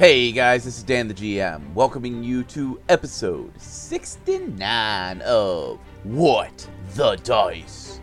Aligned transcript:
Hey 0.00 0.32
guys, 0.32 0.64
this 0.64 0.78
is 0.78 0.82
Dan 0.82 1.08
the 1.08 1.14
GM, 1.14 1.74
welcoming 1.74 2.24
you 2.24 2.42
to 2.44 2.80
episode 2.88 3.52
69 3.60 5.20
of 5.20 5.78
What 6.04 6.66
the 6.94 7.16
Dice. 7.16 8.00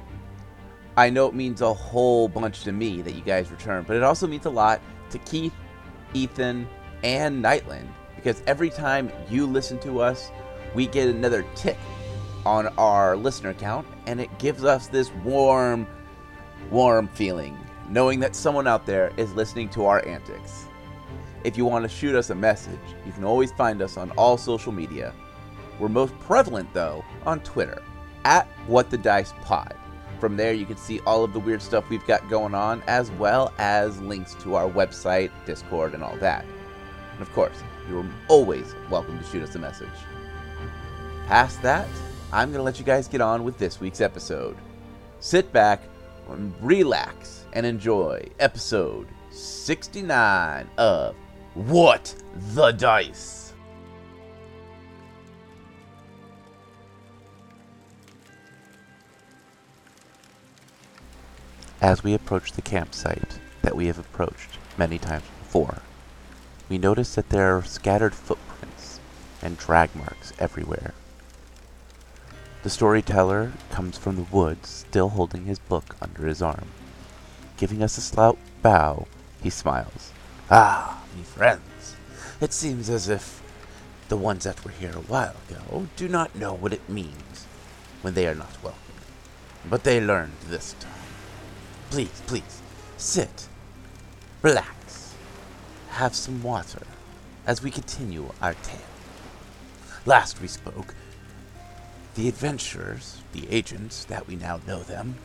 I 0.96 1.10
know 1.10 1.26
it 1.26 1.34
means 1.34 1.62
a 1.62 1.74
whole 1.74 2.28
bunch 2.28 2.64
to 2.66 2.72
me 2.72 3.02
that 3.02 3.16
you 3.16 3.22
guys 3.22 3.50
return, 3.50 3.84
but 3.88 3.96
it 3.96 4.04
also 4.04 4.28
means 4.28 4.46
a 4.46 4.50
lot 4.52 4.80
to 5.10 5.18
Keith, 5.18 5.54
Ethan, 6.18 6.68
and 7.04 7.44
Nightland 7.44 7.88
because 8.16 8.42
every 8.48 8.70
time 8.70 9.12
you 9.30 9.46
listen 9.46 9.80
to 9.80 10.02
us, 10.02 10.32
we 10.76 10.88
get 10.88 11.08
another 11.08 11.46
tick 11.56 11.78
on 12.46 12.68
our 12.78 13.16
listener 13.16 13.54
count, 13.54 13.88
and 14.06 14.20
it 14.20 14.38
gives 14.40 14.64
us 14.64 14.88
this 14.88 15.12
warm, 15.24 15.88
warm 16.72 17.08
feeling 17.10 17.58
knowing 17.90 18.20
that 18.20 18.36
someone 18.36 18.68
out 18.68 18.86
there 18.86 19.12
is 19.18 19.34
listening 19.34 19.70
to 19.70 19.86
our 19.86 20.06
antics. 20.06 20.66
If 21.44 21.58
you 21.58 21.66
want 21.66 21.84
to 21.84 21.90
shoot 21.90 22.16
us 22.16 22.30
a 22.30 22.36
message, 22.36 22.80
you 23.06 23.12
can 23.12 23.24
always 23.24 23.52
find 23.54 23.82
us 23.82 23.98
on 23.98 24.12
all 24.12 24.38
social 24.38 24.72
media. 24.72 25.14
We're 25.80 25.88
most 25.88 26.18
prevalent, 26.20 26.74
though, 26.74 27.06
on 27.26 27.40
Twitter, 27.42 27.82
at 28.26 28.48
What 28.66 28.90
the 28.90 28.98
Dice 28.98 29.34
Pod. 29.42 29.76
From 30.20 30.36
there, 30.36 30.54
you 30.54 30.66
can 30.66 30.78
see 30.78 31.00
all 31.02 31.24
of 31.24 31.34
the 31.34 31.40
weird 31.40 31.62
stuff 31.62 31.90
we've 31.90 32.06
got 32.08 32.28
going 32.28 32.56
on, 32.56 32.82
as 32.88 33.12
well 33.12 33.54
as 33.60 34.02
links 34.02 34.34
to 34.42 34.56
our 34.56 34.68
website, 34.68 35.30
Discord, 35.46 35.94
and 35.94 36.04
all 36.04 36.18
that. 36.18 36.44
And 37.14 37.22
of 37.22 37.32
course, 37.34 37.62
you're 37.88 38.06
always 38.28 38.74
welcome 38.90 39.20
to 39.20 39.26
shoot 39.26 39.44
us 39.44 39.54
a 39.54 39.60
message. 39.60 39.88
Past 41.28 41.62
that, 41.62 41.88
I'm 42.34 42.50
going 42.50 42.60
to 42.60 42.64
let 42.64 42.80
you 42.80 42.86
guys 42.86 43.08
get 43.08 43.22
on 43.22 43.44
with 43.44 43.60
this 43.60 43.80
week's 43.80 44.02
episode. 44.02 44.58
Sit 45.20 45.54
back, 45.54 45.84
relax, 46.62 47.46
and 47.54 47.66
enjoy 47.66 48.28
episode 48.40 49.08
69 49.30 50.68
of 50.78 51.16
what 51.54 52.16
the 52.54 52.72
dice? 52.72 53.47
As 61.82 62.04
we 62.04 62.16
approach 62.16 62.54
the 62.54 62.64
campsite 62.64 63.40
that 63.62 63.76
we 63.76 63.86
have 63.86 64.00
approached 64.00 64.58
many 64.80 64.98
times 64.98 65.26
before, 65.40 65.84
we 66.70 66.80
notice 66.80 67.14
that 67.14 67.30
there 67.30 67.56
are 67.56 67.64
scattered 67.64 68.16
footprints 68.16 69.00
and 69.44 69.60
drag 69.60 69.96
marks 69.96 70.34
everywhere. 70.40 70.96
The 72.64 72.72
storyteller 72.72 73.54
comes 73.70 73.96
from 73.96 74.16
the 74.16 74.24
woods, 74.24 74.70
still 74.70 75.10
holding 75.10 75.46
his 75.46 75.60
book 75.60 75.96
under 76.02 76.26
his 76.26 76.42
arm. 76.42 76.70
Giving 77.58 77.84
us 77.84 77.98
a 78.00 78.02
slight 78.02 78.38
bow, 78.64 79.06
he 79.44 79.52
smiles. 79.52 80.12
Ah, 80.50 81.04
me 81.16 81.22
friends, 81.22 81.96
it 82.42 82.54
seems 82.54 82.90
as 82.90 83.08
if 83.08 83.44
the 84.10 84.18
ones 84.18 84.46
that 84.46 84.66
were 84.66 84.72
here 84.72 84.94
a 84.96 85.02
while 85.02 85.36
ago 85.48 85.88
do 85.96 86.08
not 86.08 86.36
know 86.36 86.54
what 86.54 86.74
it 86.74 86.90
means 86.90 87.46
when 88.02 88.16
they 88.16 88.28
are 88.28 88.36
not 88.36 88.64
welcome. 88.64 88.82
But 89.70 89.84
they 89.84 90.02
learned 90.02 90.34
this 90.48 90.74
time. 90.80 91.07
Please, 91.90 92.22
please, 92.28 92.62
sit, 92.98 93.48
relax, 94.42 95.16
have 95.92 96.14
some 96.14 96.44
water 96.44 96.84
as 97.46 97.64
we 97.64 97.72
continue 97.72 98.30
our 98.42 98.54
tale. 98.56 98.82
Last 100.06 100.42
we 100.42 100.48
spoke, 100.48 100.94
the 102.16 102.28
adventurers, 102.28 103.22
the 103.32 103.50
agents 103.50 104.04
that 104.06 104.28
we 104.28 104.36
now 104.36 104.60
know 104.68 104.84
them, 104.84 105.16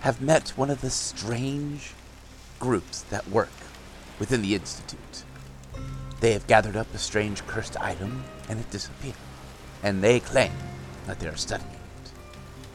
have 0.00 0.20
met 0.20 0.50
one 0.50 0.70
of 0.70 0.80
the 0.80 0.90
strange 0.90 1.92
groups 2.58 3.02
that 3.10 3.28
work 3.28 3.52
within 4.18 4.40
the 4.40 4.54
Institute. 4.54 5.24
They 6.20 6.32
have 6.32 6.46
gathered 6.46 6.76
up 6.76 6.92
a 6.94 6.98
strange 6.98 7.46
cursed 7.46 7.78
item 7.80 8.24
and 8.48 8.58
it 8.58 8.70
disappeared, 8.70 9.14
and 9.82 10.02
they 10.02 10.20
claim 10.20 10.52
that 11.06 11.20
they 11.20 11.28
are 11.28 11.36
studying 11.36 11.70
it. 11.70 12.12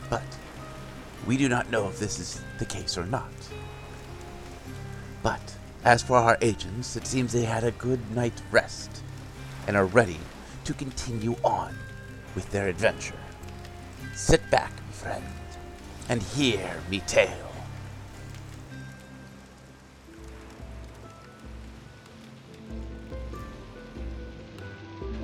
But 0.09 0.23
we 1.25 1.37
do 1.37 1.49
not 1.49 1.69
know 1.69 1.87
if 1.87 1.99
this 1.99 2.19
is 2.19 2.41
the 2.59 2.65
case 2.65 2.97
or 2.97 3.05
not. 3.05 3.31
But 5.23 5.55
as 5.83 6.03
for 6.03 6.17
our 6.17 6.37
agents, 6.41 6.95
it 6.95 7.07
seems 7.07 7.31
they 7.31 7.43
had 7.43 7.63
a 7.63 7.71
good 7.71 7.99
night's 8.15 8.41
rest 8.51 9.03
and 9.67 9.75
are 9.75 9.85
ready 9.85 10.19
to 10.65 10.73
continue 10.73 11.35
on 11.43 11.75
with 12.35 12.49
their 12.51 12.67
adventure. 12.67 13.15
Sit 14.13 14.49
back, 14.51 14.71
my 14.85 14.91
friend, 14.91 15.23
and 16.09 16.21
hear 16.21 16.81
me 16.89 16.99
tale. 17.01 17.51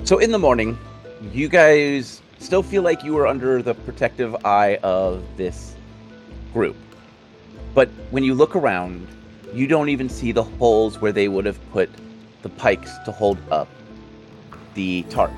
So 0.04 0.18
in 0.18 0.32
the 0.32 0.38
morning, 0.38 0.76
you 1.32 1.48
guys 1.48 2.20
still 2.38 2.62
feel 2.62 2.82
like 2.82 3.04
you 3.04 3.16
are 3.18 3.26
under 3.26 3.62
the 3.62 3.74
protective 3.74 4.34
eye 4.44 4.78
of 4.82 5.22
this 5.36 5.76
group. 6.52 6.76
But 7.74 7.88
when 8.10 8.24
you 8.24 8.34
look 8.34 8.54
around, 8.54 9.06
you 9.52 9.66
don't 9.66 9.88
even 9.88 10.08
see 10.08 10.32
the 10.32 10.42
holes 10.42 11.00
where 11.00 11.12
they 11.12 11.28
would 11.28 11.46
have 11.46 11.58
put 11.72 11.90
the 12.42 12.48
pikes 12.48 12.90
to 13.04 13.12
hold 13.12 13.38
up 13.50 13.68
the 14.74 15.02
tarp. 15.04 15.32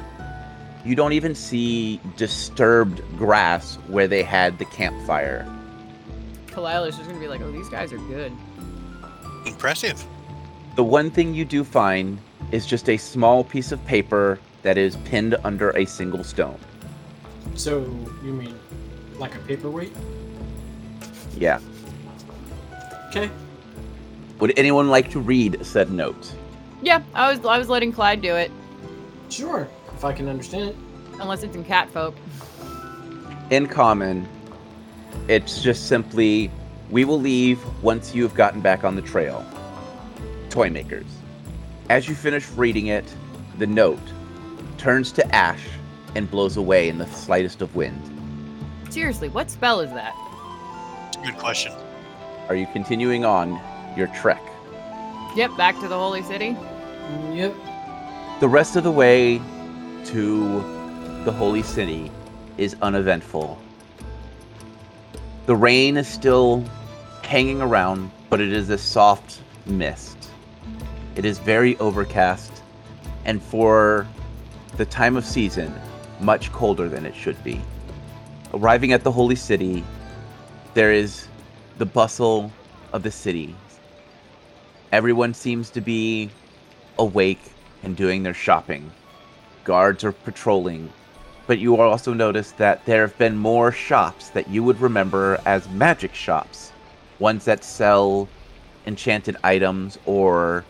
You 0.84 0.94
don't 0.94 1.12
even 1.12 1.34
see 1.34 2.00
disturbed 2.16 3.02
grass 3.16 3.76
where 3.88 4.06
they 4.06 4.22
had 4.22 4.58
the 4.58 4.64
campfire. 4.66 5.46
Kalila 6.46 6.88
is 6.88 6.96
just 6.96 7.08
gonna 7.08 7.20
be 7.20 7.28
like, 7.28 7.40
"Oh, 7.40 7.50
these 7.50 7.68
guys 7.68 7.92
are 7.92 7.98
good." 7.98 8.32
Impressive. 9.46 10.04
The 10.76 10.84
one 10.84 11.10
thing 11.10 11.34
you 11.34 11.44
do 11.44 11.64
find 11.64 12.18
is 12.52 12.66
just 12.66 12.88
a 12.88 12.96
small 12.96 13.44
piece 13.44 13.72
of 13.72 13.84
paper 13.86 14.38
that 14.62 14.76
is 14.78 14.96
pinned 15.04 15.36
under 15.44 15.70
a 15.70 15.84
single 15.84 16.24
stone. 16.24 16.58
So 17.54 17.80
you 18.24 18.32
mean 18.32 18.54
like 19.18 19.34
a 19.34 19.38
paperweight? 19.40 19.92
Yeah. 21.36 21.60
Okay. 23.08 23.30
Would 24.40 24.52
anyone 24.58 24.88
like 24.88 25.10
to 25.10 25.20
read 25.20 25.64
said 25.64 25.90
note? 25.90 26.32
Yeah, 26.82 27.02
I 27.14 27.30
was 27.30 27.44
I 27.44 27.58
was 27.58 27.68
letting 27.68 27.92
Clyde 27.92 28.20
do 28.22 28.34
it, 28.34 28.50
Sure. 29.30 29.66
If 29.94 30.04
I 30.04 30.12
can 30.12 30.28
understand 30.28 30.70
it. 30.70 30.76
unless 31.20 31.42
it's 31.42 31.56
in 31.56 31.64
catfolk. 31.64 32.14
In 33.50 33.66
common, 33.66 34.28
it's 35.28 35.62
just 35.62 35.86
simply 35.88 36.50
we 36.90 37.04
will 37.04 37.20
leave 37.20 37.60
once 37.82 38.14
you 38.14 38.22
have 38.22 38.34
gotten 38.34 38.60
back 38.60 38.84
on 38.84 38.96
the 38.96 39.02
trail. 39.02 39.44
Toy 40.50 40.68
makers. 40.70 41.06
As 41.88 42.08
you 42.08 42.14
finish 42.14 42.48
reading 42.50 42.88
it, 42.88 43.04
the 43.58 43.66
note 43.66 44.00
turns 44.78 45.12
to 45.12 45.34
ash 45.34 45.62
and 46.14 46.30
blows 46.30 46.56
away 46.56 46.88
in 46.88 46.98
the 46.98 47.06
slightest 47.06 47.62
of 47.62 47.74
wind. 47.74 48.00
Seriously, 48.90 49.28
what 49.28 49.50
spell 49.50 49.80
is 49.80 49.90
that? 49.92 50.14
It's 51.24 51.30
a 51.30 51.32
good 51.32 51.40
question. 51.40 51.72
Are 52.50 52.54
you 52.54 52.66
continuing 52.66 53.24
on 53.24 53.58
your 53.96 54.08
trek? 54.08 54.42
Yep, 55.34 55.56
back 55.56 55.74
to 55.80 55.88
the 55.88 55.96
holy 55.96 56.22
city. 56.22 56.54
Yep. 57.32 57.54
The 58.40 58.48
rest 58.48 58.76
of 58.76 58.84
the 58.84 58.90
way 58.90 59.40
to 60.04 60.60
the 61.24 61.32
holy 61.32 61.62
city 61.62 62.12
is 62.58 62.76
uneventful. 62.82 63.58
The 65.46 65.56
rain 65.56 65.96
is 65.96 66.06
still 66.06 66.62
hanging 67.22 67.62
around, 67.62 68.10
but 68.28 68.42
it 68.42 68.52
is 68.52 68.68
a 68.68 68.76
soft 68.76 69.40
mist. 69.64 70.28
It 71.16 71.24
is 71.24 71.38
very 71.38 71.78
overcast, 71.78 72.52
and 73.24 73.42
for 73.42 74.06
the 74.76 74.84
time 74.84 75.16
of 75.16 75.24
season, 75.24 75.74
much 76.20 76.52
colder 76.52 76.86
than 76.86 77.06
it 77.06 77.14
should 77.14 77.42
be. 77.42 77.62
Arriving 78.52 78.92
at 78.92 79.02
the 79.02 79.10
holy 79.10 79.36
city, 79.36 79.82
there 80.74 80.92
is 80.92 81.28
the 81.78 81.86
bustle 81.86 82.50
of 82.92 83.04
the 83.04 83.10
city. 83.10 83.54
Everyone 84.90 85.32
seems 85.32 85.70
to 85.70 85.80
be 85.80 86.30
awake 86.98 87.40
and 87.84 87.96
doing 87.96 88.24
their 88.24 88.34
shopping. 88.34 88.90
Guards 89.62 90.02
are 90.02 90.12
patrolling, 90.12 90.92
but 91.46 91.60
you 91.60 91.80
also 91.80 92.12
notice 92.12 92.52
that 92.52 92.84
there 92.86 93.02
have 93.02 93.16
been 93.18 93.36
more 93.36 93.70
shops 93.70 94.30
that 94.30 94.48
you 94.48 94.64
would 94.64 94.80
remember 94.80 95.40
as 95.46 95.68
magic 95.70 96.12
shops, 96.12 96.72
ones 97.20 97.44
that 97.44 97.62
sell 97.62 98.28
enchanted 98.84 99.36
items 99.44 99.96
or 100.06 100.64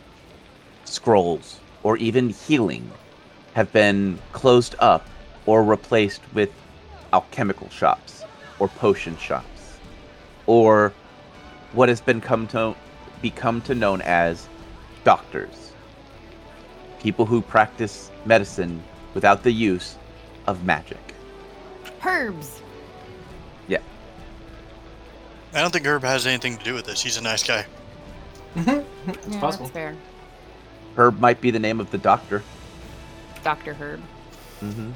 scrolls 0.85 1.61
or 1.83 1.97
even 1.97 2.29
healing 2.29 2.91
have 3.55 3.73
been 3.73 4.19
closed 4.33 4.75
up 4.81 5.07
or 5.47 5.65
replaced 5.65 6.21
with 6.35 6.51
alchemical 7.13 7.71
shops 7.71 8.23
or 8.59 8.69
potion 8.69 9.17
shops 9.17 9.54
or 10.47 10.93
what 11.73 11.89
has 11.89 12.01
been 12.01 12.21
come 12.21 12.47
to 12.49 12.75
become 13.23 13.61
to 13.63 13.75
known 13.75 14.03
as 14.03 14.49
doctors 15.05 15.65
people 17.05 17.27
who 17.27 17.43
practice 17.43 18.11
medicine 18.25 18.83
without 19.13 19.43
the 19.43 19.53
use 19.53 19.97
of 20.47 20.65
magic. 20.65 21.15
Herbs. 22.03 22.63
Yeah. 23.69 23.81
I 25.53 25.61
don't 25.61 25.71
think 25.71 25.85
Herb 25.87 26.03
has 26.03 26.27
anything 26.27 26.57
to 26.57 26.65
do 26.65 26.73
with 26.73 26.87
this. 26.87 27.03
He's 27.03 27.19
a 27.19 27.21
nice 27.21 27.43
guy. 27.43 27.67
Mhm. 28.57 28.87
It's 29.09 29.29
yeah, 29.29 29.41
possible. 29.41 29.67
That's 29.67 29.75
fair. 29.75 29.97
Herb 30.97 31.21
might 31.21 31.43
be 31.43 31.51
the 31.51 31.59
name 31.59 31.79
of 31.79 31.91
the 31.91 31.99
doctor. 31.99 32.43
Dr. 33.43 33.75
Herb. 33.75 34.01
Mm-hmm. 34.63 34.93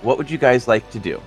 What 0.00 0.16
would 0.16 0.30
you 0.30 0.38
guys 0.38 0.66
like 0.66 0.90
to 0.92 0.98
do? 0.98 1.20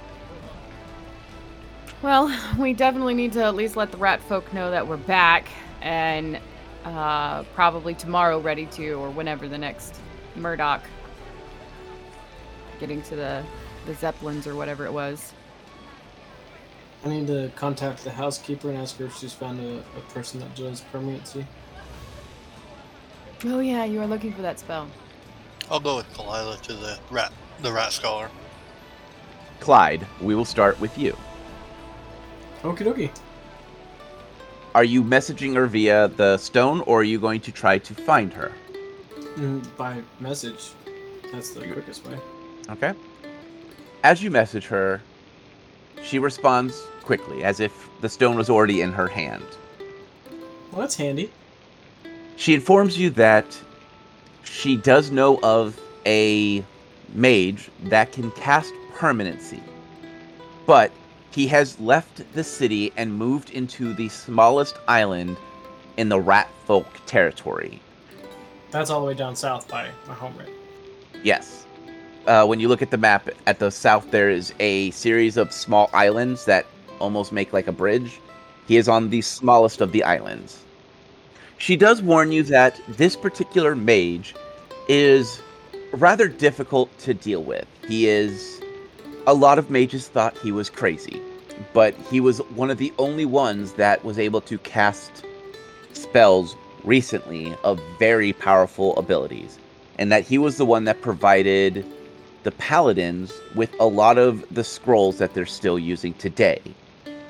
Well, 2.06 2.32
we 2.60 2.74
definitely 2.74 3.16
need 3.16 3.34
to 3.34 3.44
at 3.44 3.56
least 3.56 3.76
let 3.76 3.92
the 3.92 3.98
rat 3.98 4.22
folk 4.22 4.54
know 4.54 4.70
that 4.70 4.88
we're 4.88 4.96
back 4.96 5.50
and 5.82 6.40
uh, 6.84 7.42
probably 7.56 7.96
tomorrow 7.96 8.40
ready 8.40 8.68
to, 8.68 8.92
or 8.92 9.10
whenever 9.10 9.48
the 9.48 9.58
next 9.58 10.00
Murdoch 10.36 10.84
getting 12.80 13.02
to 13.04 13.16
the 13.16 13.44
the 13.88 13.96
Zeppelins 13.96 14.46
or 14.46 14.56
whatever 14.56 14.86
it 14.86 14.94
was. 14.94 15.34
I 17.04 17.10
need 17.10 17.26
to 17.28 17.52
contact 17.56 18.04
the 18.04 18.12
housekeeper 18.12 18.70
and 18.70 18.78
ask 18.78 18.98
her 18.98 19.06
if 19.06 19.18
she's 19.18 19.34
found 19.34 19.60
a, 19.60 19.78
a 19.78 20.02
person 20.14 20.40
that 20.42 20.56
does 20.56 20.82
permanency. 20.82 21.46
Oh 23.46 23.60
yeah, 23.60 23.84
you 23.84 24.00
are 24.02 24.08
looking 24.08 24.32
for 24.32 24.44
that 24.44 24.60
spell. 24.60 24.88
I'll 25.72 25.80
go 25.80 25.96
with 25.96 26.12
Kalila 26.14 26.62
to 26.62 26.74
the 26.74 27.00
rat, 27.10 27.34
the 27.62 27.72
rat 27.72 27.94
scholar. 27.94 28.30
Clyde, 29.60 30.06
we 30.22 30.36
will 30.36 30.46
start 30.46 30.80
with 30.80 30.96
you. 31.00 31.18
Okie 32.66 32.84
dokie. 32.84 33.12
Are 34.74 34.84
you 34.84 35.04
messaging 35.04 35.54
her 35.56 35.68
via 35.68 36.08
the 36.08 36.38
stone, 36.38 36.82
or 36.82 37.02
are 37.02 37.04
you 37.04 37.20
going 37.20 37.40
to 37.42 37.52
try 37.52 37.78
to 37.78 37.94
find 37.94 38.34
her? 38.34 38.52
Mm, 39.36 39.64
by 39.78 40.02
message. 40.20 40.72
That's 41.32 41.52
the 41.52 41.68
quickest 41.68 42.08
way. 42.08 42.18
Okay. 42.70 42.94
As 44.04 44.24
you 44.24 44.32
message 44.32 44.66
her, 44.66 45.00
she 46.02 46.18
responds 46.18 46.82
quickly, 47.04 47.44
as 47.44 47.60
if 47.60 47.88
the 48.02 48.10
stone 48.10 48.36
was 48.36 48.50
already 48.50 48.82
in 48.82 48.92
her 48.92 49.08
hand. 49.08 49.46
Well, 50.72 50.82
that's 50.82 50.96
handy. 50.96 51.32
She 52.36 52.56
informs 52.56 52.98
you 52.98 53.12
that 53.12 53.46
she 54.44 54.76
does 54.76 55.12
know 55.12 55.40
of 55.44 55.80
a 56.08 56.66
mage 57.14 57.70
that 57.84 58.12
can 58.12 58.32
cast 58.32 58.74
permanency, 58.96 59.62
but 60.66 60.92
he 61.36 61.48
has 61.48 61.78
left 61.82 62.24
the 62.34 62.44
city 62.46 62.94
and 62.96 63.14
moved 63.14 63.50
into 63.50 63.94
the 63.94 64.08
smallest 64.08 64.78
island 64.88 65.36
in 65.98 66.08
the 66.08 66.20
Rat 66.20 66.48
Folk 66.66 66.88
territory. 67.08 67.82
That's 68.72 68.90
all 68.90 69.02
the 69.02 69.08
way 69.08 69.16
down 69.16 69.36
south 69.36 69.68
by 69.68 69.90
my 70.08 70.14
home 70.14 70.34
right. 70.38 70.48
Yes. 71.24 71.66
Uh, 72.26 72.46
when 72.46 72.62
you 72.62 72.70
look 72.70 72.82
at 72.82 72.90
the 72.90 72.98
map 72.98 73.28
at 73.48 73.60
the 73.60 73.70
south, 73.70 74.10
there 74.12 74.30
is 74.30 74.54
a 74.62 74.92
series 74.92 75.36
of 75.36 75.52
small 75.52 75.90
islands 75.94 76.46
that 76.46 76.66
almost 77.00 77.34
make 77.34 77.52
like 77.52 77.68
a 77.68 77.74
bridge. 77.74 78.22
He 78.66 78.78
is 78.78 78.88
on 78.88 79.10
the 79.10 79.22
smallest 79.22 79.82
of 79.82 79.92
the 79.92 80.06
islands. 80.06 80.64
She 81.58 81.76
does 81.76 82.02
warn 82.02 82.32
you 82.32 82.44
that 82.44 82.80
this 82.88 83.18
particular 83.18 83.76
mage 83.76 84.36
is 84.88 85.42
rather 85.92 86.30
difficult 86.30 86.98
to 87.00 87.14
deal 87.14 87.44
with. 87.44 87.68
He 87.90 88.08
is. 88.08 88.62
A 89.28 89.34
lot 89.34 89.58
of 89.58 89.72
mages 89.72 90.08
thought 90.08 90.38
he 90.38 90.52
was 90.52 90.70
crazy, 90.70 91.20
but 91.74 91.96
he 92.12 92.20
was 92.20 92.38
one 92.54 92.70
of 92.70 92.78
the 92.78 92.94
only 93.00 93.26
ones 93.26 93.74
that 93.74 94.06
was 94.06 94.20
able 94.20 94.40
to 94.42 94.60
cast 94.60 95.26
spells 95.94 96.56
recently 96.84 97.56
of 97.64 97.82
very 97.98 98.34
powerful 98.34 98.96
abilities 98.98 99.58
and 99.98 100.12
that 100.12 100.24
he 100.24 100.38
was 100.38 100.58
the 100.58 100.66
one 100.66 100.84
that 100.84 101.02
provided 101.02 101.84
the 102.44 102.52
paladins 102.52 103.34
with 103.56 103.74
a 103.80 103.88
lot 103.88 104.20
of 104.20 104.46
the 104.54 104.64
scrolls 104.64 105.18
that 105.18 105.34
they're 105.34 105.48
still 105.48 105.80
using 105.80 106.14
today. 106.14 106.62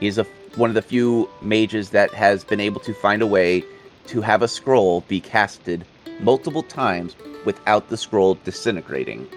He's 0.02 0.18
a 0.18 0.26
one 0.56 0.70
of 0.70 0.74
the 0.74 0.82
few 0.82 1.30
mages 1.42 1.92
that 1.92 2.14
has 2.14 2.44
been 2.44 2.60
able 2.60 2.82
to 2.82 2.94
find 2.94 3.22
a 3.22 3.28
way 3.28 3.64
to 4.08 4.20
have 4.20 4.42
a 4.42 4.50
scroll 4.50 5.02
be 5.08 5.22
casted 5.22 5.86
multiple 6.20 6.64
times 6.64 7.16
without 7.46 7.88
the 7.88 7.96
scroll 7.96 8.36
disintegrating. 8.44 9.28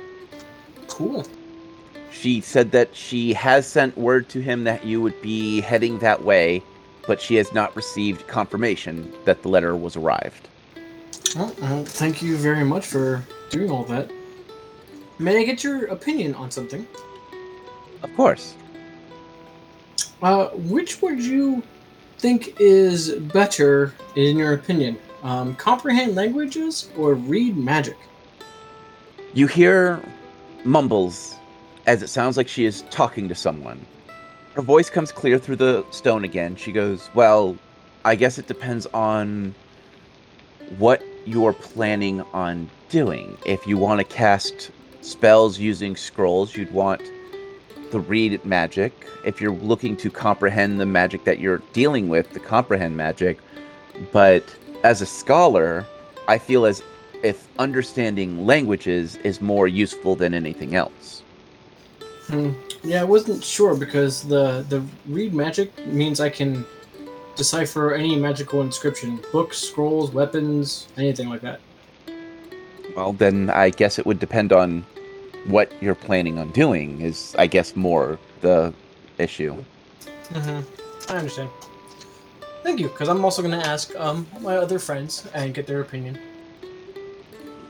Cool. 0.89 1.25
She 2.11 2.41
said 2.41 2.73
that 2.73 2.95
she 2.95 3.33
has 3.35 3.67
sent 3.67 3.97
word 3.97 4.29
to 4.31 4.41
him 4.41 4.65
that 4.65 4.85
you 4.85 5.01
would 5.01 5.21
be 5.23 5.61
heading 5.61 5.99
that 6.01 6.25
way, 6.25 6.63
but 7.07 7.21
she 7.21 7.37
has 7.37 7.53
not 7.53 7.75
received 7.77 8.27
confirmation 8.27 9.13
that 9.25 9.43
the 9.43 9.49
letter 9.49 9.77
was 9.77 9.97
arrived. 9.97 10.49
Well, 11.37 11.55
uh, 11.63 11.85
thank 11.85 12.23
you 12.23 12.37
very 12.37 12.65
much 12.65 12.87
for 12.87 13.25
doing 13.51 13.71
all 13.71 13.85
that. 13.85 14.11
May 15.19 15.39
I 15.39 15.45
get 15.45 15.65
your 15.65 15.87
opinion 15.87 16.35
on 16.35 16.51
something? 16.51 16.87
Of 18.03 18.15
course. 18.15 18.55
Uh, 20.23 20.49
which 20.49 21.03
would 21.03 21.23
you 21.23 21.63
think 22.19 22.57
is 22.61 23.11
better, 23.11 23.95
in 24.17 24.37
your 24.37 24.55
opinion? 24.55 24.99
Um, 25.23 25.55
comprehend 25.57 26.15
languages 26.15 26.91
or 26.97 27.15
read 27.15 27.57
magic? 27.57 27.97
You 29.35 29.47
hear 29.47 30.03
mumbles 30.65 31.38
as 31.89 32.03
it 32.03 32.09
sounds 32.09 32.37
like 32.37 32.47
she 32.47 32.67
is 32.67 32.83
talking 32.91 33.29
to 33.31 33.35
someone. 33.35 33.81
Her 34.53 34.61
voice 34.61 34.91
comes 34.91 35.11
clear 35.11 35.39
through 35.39 35.57
the 35.57 35.87
stone 35.91 36.23
again. 36.23 36.55
She 36.55 36.71
goes, 36.71 37.09
Well, 37.15 37.57
I 38.05 38.15
guess 38.15 38.37
it 38.39 38.47
depends 38.47 38.85
on 38.93 39.55
what 40.77 41.03
you're 41.25 41.55
planning 41.55 42.21
on 42.35 42.69
doing. 42.91 43.39
If 43.47 43.67
you 43.67 43.79
want 43.79 44.01
to 44.01 44.05
cast 44.05 44.71
spells 45.01 45.59
using 45.59 45.97
scrolls, 45.97 46.55
you'd 46.55 46.71
want 46.73 47.01
the 47.91 48.01
read 48.01 48.45
magic. 48.45 48.93
If 49.25 49.41
you're 49.41 49.55
looking 49.55 49.97
to 49.97 50.11
comprehend 50.11 50.79
the 50.79 50.87
magic 50.87 51.25
that 51.25 51.39
you're 51.39 51.63
dealing 51.73 52.11
with, 52.11 52.35
the 52.35 52.41
comprehend 52.41 52.99
magic. 52.99 53.39
But 54.13 54.45
as 54.85 55.01
a 55.01 55.07
scholar, 55.07 55.87
I 56.29 56.37
feel 56.37 56.67
as 56.67 56.83
if 57.23 57.49
understanding 57.59 58.45
languages 58.45 59.17
is 59.25 59.41
more 59.41 59.67
useful 59.67 60.17
than 60.17 60.35
anything 60.35 60.75
else. 60.75 61.23
Hmm. 62.29 62.53
Yeah, 62.85 63.01
I 63.01 63.05
wasn't 63.05 63.43
sure 63.43 63.75
because 63.75 64.23
the 64.23 64.65
the 64.69 64.83
read 65.07 65.33
magic 65.33 65.73
means 65.87 66.21
I 66.21 66.29
can 66.29 66.65
decipher 67.37 67.95
any 67.95 68.17
magical 68.17 68.61
inscription, 68.61 69.21
books, 69.33 69.57
scrolls, 69.59 70.13
weapons, 70.13 70.89
anything 70.97 71.29
like 71.31 71.41
that. 71.41 71.61
Well, 72.95 73.13
then 73.13 73.49
I 73.49 73.71
guess 73.71 73.99
it 73.99 74.05
would 74.05 74.19
depend 74.19 74.53
on 74.53 74.85
what 75.47 75.73
you're 75.81 75.95
planning 75.95 76.39
on 76.39 76.51
doing, 76.51 77.01
is 77.01 77.35
I 77.39 77.47
guess 77.47 77.75
more 77.77 78.19
the 78.43 78.75
issue. 79.17 79.65
Mm-hmm. 80.31 81.13
I 81.13 81.17
understand. 81.17 81.49
Thank 82.63 82.81
you, 82.81 82.89
because 82.89 83.09
I'm 83.09 83.25
also 83.25 83.41
going 83.41 83.59
to 83.59 83.67
ask 83.67 83.95
um 83.97 84.27
my 84.41 84.57
other 84.57 84.79
friends 84.79 85.27
and 85.33 85.55
get 85.55 85.67
their 85.67 85.81
opinion. 85.81 86.19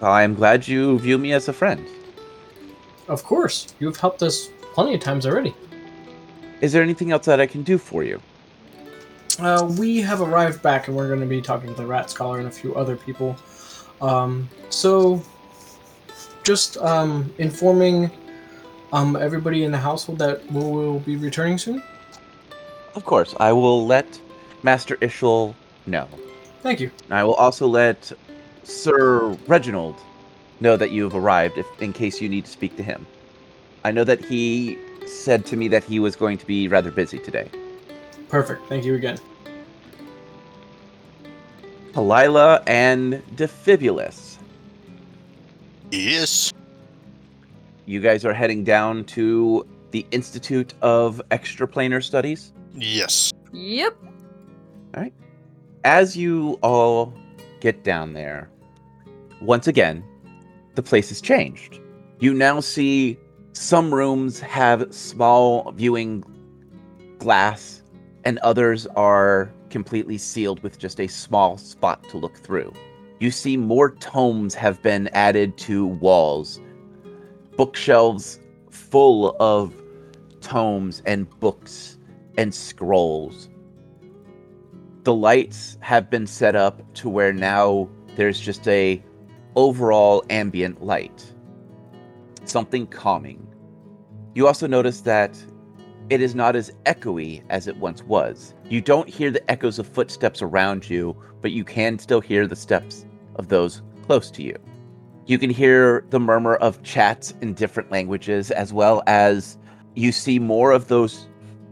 Well, 0.01 0.13
I'm 0.13 0.35
glad 0.35 0.67
you 0.67 0.99
view 0.99 1.19
me 1.19 1.33
as 1.33 1.49
a 1.49 1.53
friend. 1.53 1.87
Of 3.09 3.25
course, 3.25 3.75
you've 3.79 3.97
helped 3.97 4.23
us 4.23 4.49
plenty 4.75 4.95
of 4.95 5.01
times 5.01 5.27
already. 5.27 5.55
Is 6.61 6.73
there 6.73 6.83
anything 6.83 7.11
else 7.11 7.27
that 7.27 7.41
I 7.41 7.47
can 7.47 7.63
do 7.63 7.79
for 7.79 8.05
you? 8.05 8.21
Uh, 9.39 9.73
we 9.79 9.99
have 9.99 10.21
arrived 10.21 10.63
back, 10.63 10.89
and 10.89 10.97
we're 10.97 11.07
going 11.07 11.21
to 11.21 11.27
be 11.27 11.41
talking 11.41 11.69
to 11.69 11.75
the 11.75 11.87
Rat 11.87 12.11
Scholar 12.11 12.39
and 12.39 12.49
a 12.49 12.51
few 12.51 12.75
other 12.75 12.97
people. 12.97 13.37
Um, 14.01 14.49
so, 14.69 15.23
just 16.43 16.77
um, 16.79 17.33
informing 17.39 18.11
um, 18.93 19.17
everybody 19.17 19.65
in 19.65 19.71
the 19.71 19.79
household 19.79 20.19
that 20.19 20.45
we 20.51 20.61
will 20.61 20.99
be 21.01 21.17
returning 21.17 21.57
soon. 21.57 21.83
Of 22.95 23.05
course, 23.05 23.35
I 23.39 23.53
will 23.53 23.87
let 23.87 24.21
Master 24.63 24.97
Ishel 24.97 25.55
know. 25.87 26.09
Thank 26.63 26.81
you. 26.81 26.91
I 27.11 27.23
will 27.23 27.35
also 27.35 27.69
let 27.69 28.13
Sir 28.65 29.37
Reginald 29.47 29.97
know 30.61 30.77
that 30.77 30.91
you 30.91 31.05
have 31.05 31.15
arrived 31.15 31.59
if, 31.59 31.67
in 31.81 31.93
case 31.93 32.21
you 32.21 32.29
need 32.29 32.45
to 32.45 32.51
speak 32.51 32.77
to 32.77 32.83
him. 32.83 33.07
I 33.85 33.91
know 33.91 34.05
that 34.05 34.25
he 34.25 34.79
said 35.07 35.47
to 35.47 35.57
me 35.57 35.69
that 35.69 35.85
he 35.85 35.99
was 35.99 36.17
going 36.17 36.39
to 36.39 36.47
be 36.47 36.69
rather 36.69 36.91
busy 36.91 37.19
today. 37.19 37.49
Perfect. 38.29 38.67
Thank 38.69 38.85
you 38.85 38.95
again. 38.95 39.19
Kalila 41.93 42.63
and 42.67 43.23
Defibulus. 43.35 44.37
Yes. 45.91 46.53
You 47.87 48.01
guys 48.01 48.25
are 48.25 48.35
heading 48.35 48.65
down 48.65 49.05
to 49.05 49.67
the 49.93 50.07
Institute 50.11 50.75
of 50.83 51.23
Extraplanar 51.31 52.05
Studies. 52.05 52.53
Yes. 52.75 53.33
Yep. 53.53 53.97
All 54.95 55.03
right. 55.03 55.15
As 55.85 56.17
you 56.17 56.59
all 56.63 57.15
get 57.61 57.83
down 57.85 58.13
there, 58.13 58.51
once 59.41 59.67
again, 59.67 60.05
the 60.79 60.83
place 60.85 61.09
has 61.09 61.21
changed. 61.21 61.81
You 62.21 62.33
now 62.33 62.61
see 62.61 63.19
some 63.53 63.93
rooms 63.93 64.39
have 64.39 64.95
small 64.95 65.73
viewing 65.73 66.23
glass, 67.19 67.83
and 68.25 68.39
others 68.39 68.87
are 68.95 69.53
completely 69.71 70.19
sealed 70.19 70.63
with 70.63 70.79
just 70.79 71.01
a 71.01 71.09
small 71.09 71.59
spot 71.59 72.09
to 72.11 72.17
look 72.17 72.37
through. 72.39 72.73
You 73.19 73.33
see 73.33 73.57
more 73.57 73.97
tomes 73.97 74.55
have 74.55 74.81
been 74.81 75.09
added 75.09 75.59
to 75.67 75.85
walls, 75.85 76.61
bookshelves 77.57 78.39
full 78.71 79.35
of 79.41 79.75
tomes 80.41 81.03
and 81.07 81.29
books 81.41 81.99
and 82.37 82.55
scrolls. 82.55 83.49
The 85.03 85.13
lights 85.13 85.77
have 85.81 86.09
been 86.09 86.29
set 86.29 86.55
up 86.55 86.81
to 86.95 87.09
where 87.09 87.33
now 87.33 87.89
there's 88.15 88.39
just 88.39 88.69
a 88.69 89.03
overall 89.59 90.25
ambient 90.31 90.85
light. 90.85 91.35
Something 92.45 92.87
calming. 92.87 93.45
You 94.37 94.47
also 94.47 94.69
notice 94.69 95.01
that 95.01 95.37
it 96.11 96.21
is 96.21 96.37
not 96.37 96.55
as 96.55 96.71
echoey 96.87 97.43
as 97.51 97.67
it 97.67 97.77
once 97.77 98.05
was. 98.05 98.55
You 98.71 98.81
don't 98.81 99.09
hear 99.09 99.33
the 99.33 99.51
echoes 99.51 99.81
of 99.81 99.89
footsteps 99.89 100.43
around 100.43 100.89
you, 100.89 101.17
but 101.43 101.51
you 101.51 101.65
can 101.65 101.99
still 101.99 102.21
hear 102.21 102.47
the 102.47 102.55
steps 102.55 103.05
of 103.35 103.49
those 103.49 103.83
close 104.07 104.31
to 104.31 104.45
you. 104.45 104.57
You 105.27 105.41
can 105.41 105.51
hear 105.51 106.07
the 106.11 106.21
murmur 106.21 106.55
of 106.55 106.81
chats 106.85 107.35
in 107.41 107.55
different 107.55 107.91
languages, 107.91 108.53
as 108.53 108.73
well 108.73 109.03
as 109.09 109.59
you 109.97 110.13
see 110.13 110.39
more 110.39 110.71
of 110.71 110.87
those 110.87 111.27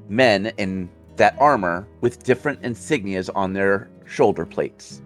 men 0.09 0.47
in 0.59 0.91
that 1.15 1.37
armor 1.39 1.87
with 2.01 2.25
different 2.25 2.61
insignias 2.63 3.31
on 3.37 3.53
their 3.53 3.89
shoulder 4.07 4.45
plates. 4.45 5.03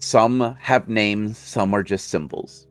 Some 0.00 0.56
have 0.60 0.88
names, 0.88 1.38
some 1.38 1.74
are 1.74 1.82
just 1.82 2.08
symbols. 2.08 2.66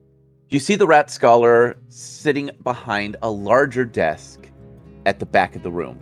You 0.49 0.59
see 0.59 0.75
the 0.75 0.87
rat 0.87 1.11
scholar 1.11 1.77
sitting 1.89 2.49
behind 2.63 3.17
a 3.21 3.29
larger 3.29 3.83
desk 3.83 4.49
at 5.05 5.19
the 5.19 5.25
back 5.25 5.55
of 5.55 5.63
the 5.63 5.71
room. 5.71 5.99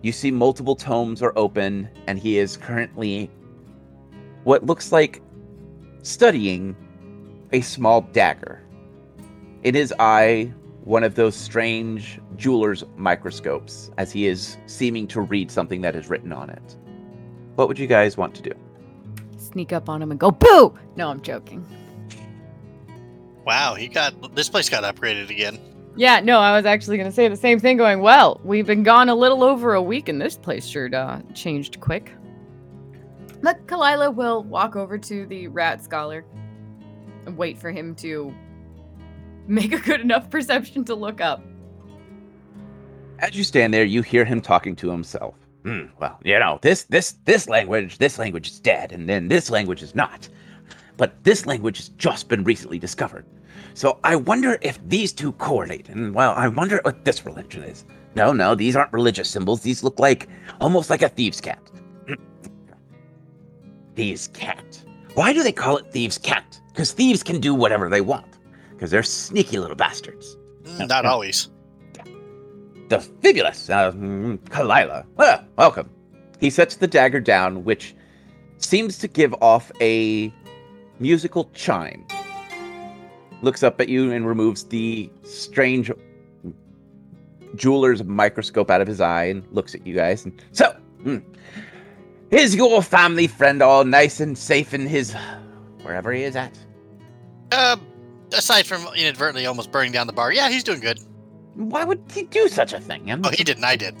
You 0.00 0.10
see 0.10 0.30
multiple 0.30 0.74
tomes 0.74 1.22
are 1.22 1.34
open, 1.36 1.88
and 2.06 2.18
he 2.18 2.38
is 2.38 2.56
currently 2.56 3.30
what 4.44 4.64
looks 4.64 4.90
like 4.90 5.22
studying 6.02 6.74
a 7.52 7.60
small 7.60 8.00
dagger. 8.00 8.62
In 9.64 9.74
his 9.74 9.92
eye, 9.98 10.52
one 10.84 11.04
of 11.04 11.14
those 11.14 11.36
strange 11.36 12.20
jeweler's 12.36 12.84
microscopes, 12.96 13.90
as 13.98 14.10
he 14.10 14.26
is 14.26 14.56
seeming 14.66 15.06
to 15.08 15.20
read 15.20 15.50
something 15.50 15.82
that 15.82 15.94
is 15.94 16.08
written 16.08 16.32
on 16.32 16.48
it. 16.48 16.76
What 17.54 17.68
would 17.68 17.78
you 17.78 17.86
guys 17.86 18.16
want 18.16 18.34
to 18.36 18.42
do? 18.42 18.52
Sneak 19.52 19.72
up 19.72 19.88
on 19.88 20.00
him 20.00 20.10
and 20.10 20.18
go, 20.18 20.30
boo! 20.30 20.74
No, 20.96 21.08
I'm 21.08 21.20
joking. 21.20 21.66
Wow, 23.44 23.74
he 23.74 23.88
got 23.88 24.34
this 24.34 24.48
place 24.48 24.68
got 24.68 24.82
upgraded 24.84 25.30
again. 25.30 25.58
Yeah, 25.94 26.20
no, 26.20 26.38
I 26.38 26.56
was 26.56 26.64
actually 26.64 26.96
going 26.96 27.10
to 27.10 27.14
say 27.14 27.28
the 27.28 27.36
same 27.36 27.58
thing 27.58 27.76
going, 27.76 28.00
well, 28.00 28.40
we've 28.44 28.66
been 28.66 28.82
gone 28.82 29.08
a 29.08 29.14
little 29.14 29.44
over 29.44 29.74
a 29.74 29.82
week 29.82 30.08
and 30.08 30.20
this 30.20 30.36
place 30.36 30.66
sure 30.66 30.94
uh, 30.94 31.20
changed 31.34 31.80
quick. 31.80 32.12
But 33.42 33.66
Kalila 33.66 34.14
will 34.14 34.42
walk 34.44 34.76
over 34.76 34.96
to 34.96 35.26
the 35.26 35.48
rat 35.48 35.84
scholar 35.84 36.24
and 37.26 37.36
wait 37.36 37.58
for 37.58 37.70
him 37.70 37.94
to 37.96 38.34
make 39.46 39.72
a 39.72 39.78
good 39.78 40.00
enough 40.00 40.30
perception 40.30 40.84
to 40.84 40.94
look 40.94 41.20
up. 41.20 41.42
As 43.18 43.36
you 43.36 43.44
stand 43.44 43.74
there, 43.74 43.84
you 43.84 44.02
hear 44.02 44.24
him 44.24 44.40
talking 44.40 44.74
to 44.76 44.90
himself. 44.90 45.34
Hmm, 45.64 45.84
well, 46.00 46.18
you 46.24 46.38
know, 46.38 46.58
this 46.62 46.84
this 46.84 47.12
this 47.24 47.48
language, 47.48 47.98
this 47.98 48.18
language 48.18 48.48
is 48.48 48.58
dead, 48.60 48.92
and 48.92 49.08
then 49.08 49.28
this 49.28 49.50
language 49.50 49.82
is 49.82 49.94
not. 49.94 50.28
But 50.96 51.22
this 51.24 51.46
language 51.46 51.78
has 51.78 51.88
just 51.90 52.28
been 52.28 52.44
recently 52.44 52.78
discovered. 52.78 53.24
So 53.74 53.98
I 54.04 54.16
wonder 54.16 54.58
if 54.60 54.78
these 54.88 55.12
two 55.12 55.32
correlate. 55.32 55.88
And 55.88 56.14
well, 56.14 56.32
I 56.36 56.48
wonder 56.48 56.80
what 56.82 57.04
this 57.04 57.24
religion 57.24 57.62
is. 57.62 57.84
No, 58.14 58.32
no, 58.32 58.54
these 58.54 58.76
aren't 58.76 58.92
religious 58.92 59.30
symbols. 59.30 59.62
These 59.62 59.82
look 59.82 59.98
like 59.98 60.28
almost 60.60 60.90
like 60.90 61.02
a 61.02 61.08
thieves' 61.08 61.40
cant. 61.40 61.70
thieves' 63.96 64.28
cant. 64.28 64.84
Why 65.14 65.32
do 65.32 65.42
they 65.42 65.52
call 65.52 65.76
it 65.78 65.90
thieves' 65.92 66.18
cant? 66.18 66.60
Because 66.68 66.92
thieves 66.92 67.22
can 67.22 67.40
do 67.40 67.54
whatever 67.54 67.88
they 67.88 68.00
want. 68.00 68.38
Because 68.70 68.90
they're 68.90 69.02
sneaky 69.02 69.58
little 69.58 69.76
bastards. 69.76 70.36
Mm, 70.64 70.88
Not 70.88 71.06
always. 71.06 71.48
Defibulus 72.92 73.70
uh, 73.70 73.90
mm, 73.92 74.38
Kalila. 74.50 75.06
Well, 75.16 75.42
welcome. 75.56 75.88
He 76.40 76.50
sets 76.50 76.76
the 76.76 76.86
dagger 76.86 77.20
down, 77.20 77.64
which 77.64 77.94
seems 78.58 78.98
to 78.98 79.08
give 79.08 79.34
off 79.40 79.72
a 79.80 80.30
musical 80.98 81.50
chime. 81.54 82.06
Looks 83.40 83.62
up 83.62 83.80
at 83.80 83.88
you 83.88 84.12
and 84.12 84.26
removes 84.26 84.64
the 84.64 85.10
strange 85.24 85.90
jeweler's 87.54 88.04
microscope 88.04 88.70
out 88.70 88.82
of 88.82 88.86
his 88.86 89.00
eye 89.00 89.24
and 89.24 89.46
looks 89.52 89.74
at 89.74 89.86
you 89.86 89.94
guys. 89.94 90.26
And 90.26 90.42
so, 90.52 90.70
hmm, 91.02 91.18
is 92.30 92.54
your 92.54 92.82
family 92.82 93.26
friend 93.26 93.62
all 93.62 93.84
nice 93.84 94.20
and 94.20 94.36
safe 94.36 94.74
in 94.74 94.86
his 94.86 95.14
wherever 95.80 96.12
he 96.12 96.24
is 96.24 96.36
at? 96.36 96.58
Uh, 97.52 97.76
aside 98.34 98.66
from 98.66 98.86
inadvertently 98.94 99.46
almost 99.46 99.72
burning 99.72 99.92
down 99.92 100.06
the 100.06 100.12
bar, 100.12 100.30
yeah, 100.30 100.50
he's 100.50 100.62
doing 100.62 100.80
good. 100.80 101.00
Why 101.54 101.84
would 101.84 102.02
he 102.12 102.22
do 102.24 102.48
such 102.48 102.72
a 102.72 102.80
thing? 102.80 103.10
I'm- 103.10 103.22
Oh, 103.24 103.30
he 103.30 103.44
didn't. 103.44 103.64
I 103.64 103.76
did. 103.76 103.94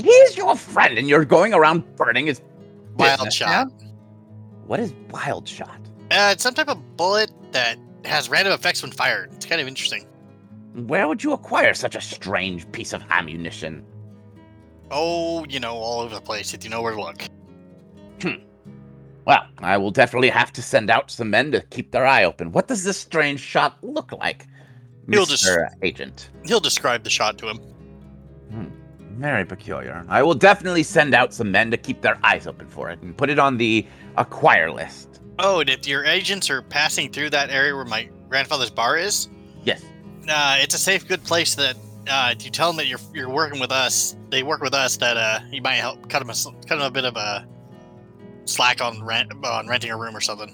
He's 0.00 0.36
your 0.36 0.56
friend, 0.56 0.96
and 0.98 1.08
you're 1.08 1.24
going 1.24 1.52
around 1.54 1.96
burning 1.96 2.26
his 2.26 2.40
Wild 2.96 3.18
business. 3.18 3.34
shot. 3.34 3.68
What 4.66 4.80
is 4.80 4.94
wild 5.10 5.46
shot? 5.48 5.78
Uh, 6.10 6.30
it's 6.32 6.42
some 6.42 6.54
type 6.54 6.68
of 6.68 6.96
bullet 6.96 7.30
that 7.52 7.78
has 8.04 8.28
random 8.28 8.52
effects 8.54 8.82
when 8.82 8.92
fired. 8.92 9.32
It's 9.34 9.44
kind 9.46 9.60
of 9.60 9.68
interesting. 9.68 10.06
Where 10.74 11.06
would 11.08 11.22
you 11.22 11.32
acquire 11.32 11.74
such 11.74 11.94
a 11.96 12.00
strange 12.00 12.70
piece 12.72 12.92
of 12.92 13.02
ammunition? 13.10 13.84
Oh, 14.90 15.44
you 15.48 15.60
know, 15.60 15.74
all 15.74 16.00
over 16.00 16.14
the 16.14 16.20
place. 16.20 16.54
If 16.54 16.64
you 16.64 16.70
know 16.70 16.82
where 16.82 16.92
to 16.94 17.00
look. 17.00 17.22
Hmm. 18.22 18.42
Well, 19.26 19.46
I 19.58 19.76
will 19.76 19.90
definitely 19.90 20.28
have 20.30 20.52
to 20.52 20.62
send 20.62 20.90
out 20.90 21.10
some 21.10 21.30
men 21.30 21.50
to 21.52 21.60
keep 21.62 21.90
their 21.90 22.06
eye 22.06 22.24
open. 22.24 22.52
What 22.52 22.68
does 22.68 22.84
this 22.84 22.98
strange 22.98 23.40
shot 23.40 23.76
look 23.82 24.12
like, 24.12 24.46
He'll 25.10 25.26
just-. 25.26 25.48
Agent? 25.82 26.30
He'll 26.44 26.60
describe 26.60 27.04
the 27.04 27.10
shot 27.10 27.38
to 27.38 27.48
him. 27.48 27.60
Very 29.16 29.44
peculiar. 29.44 30.04
I 30.08 30.24
will 30.24 30.34
definitely 30.34 30.82
send 30.82 31.14
out 31.14 31.32
some 31.32 31.50
men 31.52 31.70
to 31.70 31.76
keep 31.76 32.02
their 32.02 32.18
eyes 32.24 32.48
open 32.48 32.66
for 32.66 32.90
it 32.90 33.00
and 33.00 33.16
put 33.16 33.30
it 33.30 33.38
on 33.38 33.56
the 33.58 33.86
acquire 34.16 34.72
list. 34.72 35.20
Oh, 35.38 35.60
and 35.60 35.70
if 35.70 35.86
your 35.86 36.04
agents 36.04 36.50
are 36.50 36.62
passing 36.62 37.12
through 37.12 37.30
that 37.30 37.48
area 37.50 37.76
where 37.76 37.84
my 37.84 38.08
grandfather's 38.28 38.70
bar 38.70 38.96
is, 38.98 39.28
Yes. 39.62 39.84
uh, 40.28 40.56
it's 40.58 40.74
a 40.74 40.78
safe, 40.78 41.06
good 41.06 41.22
place 41.22 41.54
that 41.54 41.76
uh, 42.08 42.34
if 42.36 42.44
you 42.44 42.50
tell 42.50 42.68
them 42.68 42.76
that 42.78 42.88
you're 42.88 42.98
you're 43.14 43.30
working 43.30 43.60
with 43.60 43.70
us, 43.70 44.16
they 44.30 44.42
work 44.42 44.60
with 44.60 44.74
us, 44.74 44.96
that 44.96 45.16
uh, 45.16 45.38
you 45.50 45.62
might 45.62 45.74
help 45.76 46.08
cut 46.08 46.18
them 46.18 46.30
a, 46.30 46.66
cut 46.66 46.78
'em 46.78 46.84
a 46.84 46.90
bit 46.90 47.04
of 47.04 47.16
a 47.16 47.46
slack 48.46 48.82
on 48.82 49.00
rent 49.04 49.32
on 49.44 49.68
renting 49.68 49.92
a 49.92 49.96
room 49.96 50.16
or 50.16 50.20
something. 50.20 50.50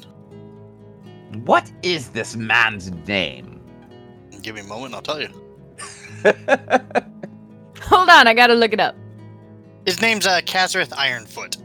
What 1.47 1.73
is 1.83 2.11
this 2.11 2.37
man's 2.37 2.90
name? 3.09 3.50
Give 4.42 4.54
me 4.54 4.62
a 4.62 4.64
moment, 4.64 4.94
I'll 4.94 5.02
tell 5.02 5.20
you. 5.20 5.28
Hold 7.82 8.09
on, 8.09 8.26
I 8.26 8.35
gotta 8.35 8.54
look 8.54 8.73
it 8.73 8.80
up. 8.80 8.94
His 9.87 10.00
name's 10.00 10.26
uh, 10.26 10.40
Kazareth 10.42 10.90
Ironfoot. 10.90 11.56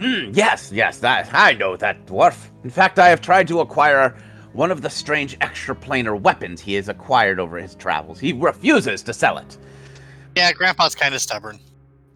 Hmm, 0.00 0.30
yes, 0.34 0.70
yes, 0.72 0.98
that 0.98 1.30
I 1.32 1.52
know 1.54 1.76
that 1.76 2.04
dwarf. 2.06 2.50
In 2.64 2.70
fact, 2.70 2.98
I 2.98 3.08
have 3.08 3.22
tried 3.22 3.48
to 3.48 3.60
acquire 3.60 4.14
one 4.52 4.70
of 4.70 4.82
the 4.82 4.90
strange 4.90 5.38
extraplanar 5.38 6.20
weapons 6.20 6.60
he 6.60 6.74
has 6.74 6.88
acquired 6.88 7.40
over 7.40 7.58
his 7.58 7.74
travels. 7.74 8.18
He 8.18 8.32
refuses 8.32 9.02
to 9.02 9.14
sell 9.14 9.38
it. 9.38 9.56
Yeah, 10.36 10.52
Grandpa's 10.52 10.94
kind 10.94 11.14
of 11.14 11.20
stubborn. 11.20 11.58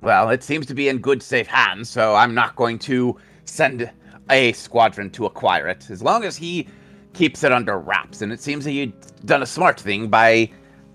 Well, 0.02 0.30
it 0.30 0.42
seems 0.42 0.66
to 0.66 0.74
be 0.74 0.88
in 0.88 0.98
good, 0.98 1.22
safe 1.22 1.46
hands, 1.46 1.88
so 1.88 2.14
I'm 2.14 2.34
not 2.34 2.56
going 2.56 2.78
to 2.80 3.16
send 3.44 3.90
a 4.30 4.52
squadron 4.52 5.10
to 5.10 5.26
acquire 5.26 5.68
it, 5.68 5.90
as 5.90 6.02
long 6.02 6.24
as 6.24 6.36
he 6.36 6.68
keeps 7.12 7.44
it 7.44 7.52
under 7.52 7.78
wraps. 7.78 8.22
And 8.22 8.32
it 8.32 8.40
seems 8.40 8.64
that 8.64 8.72
you've 8.72 8.92
done 9.26 9.42
a 9.42 9.46
smart 9.46 9.80
thing 9.80 10.08
by 10.08 10.50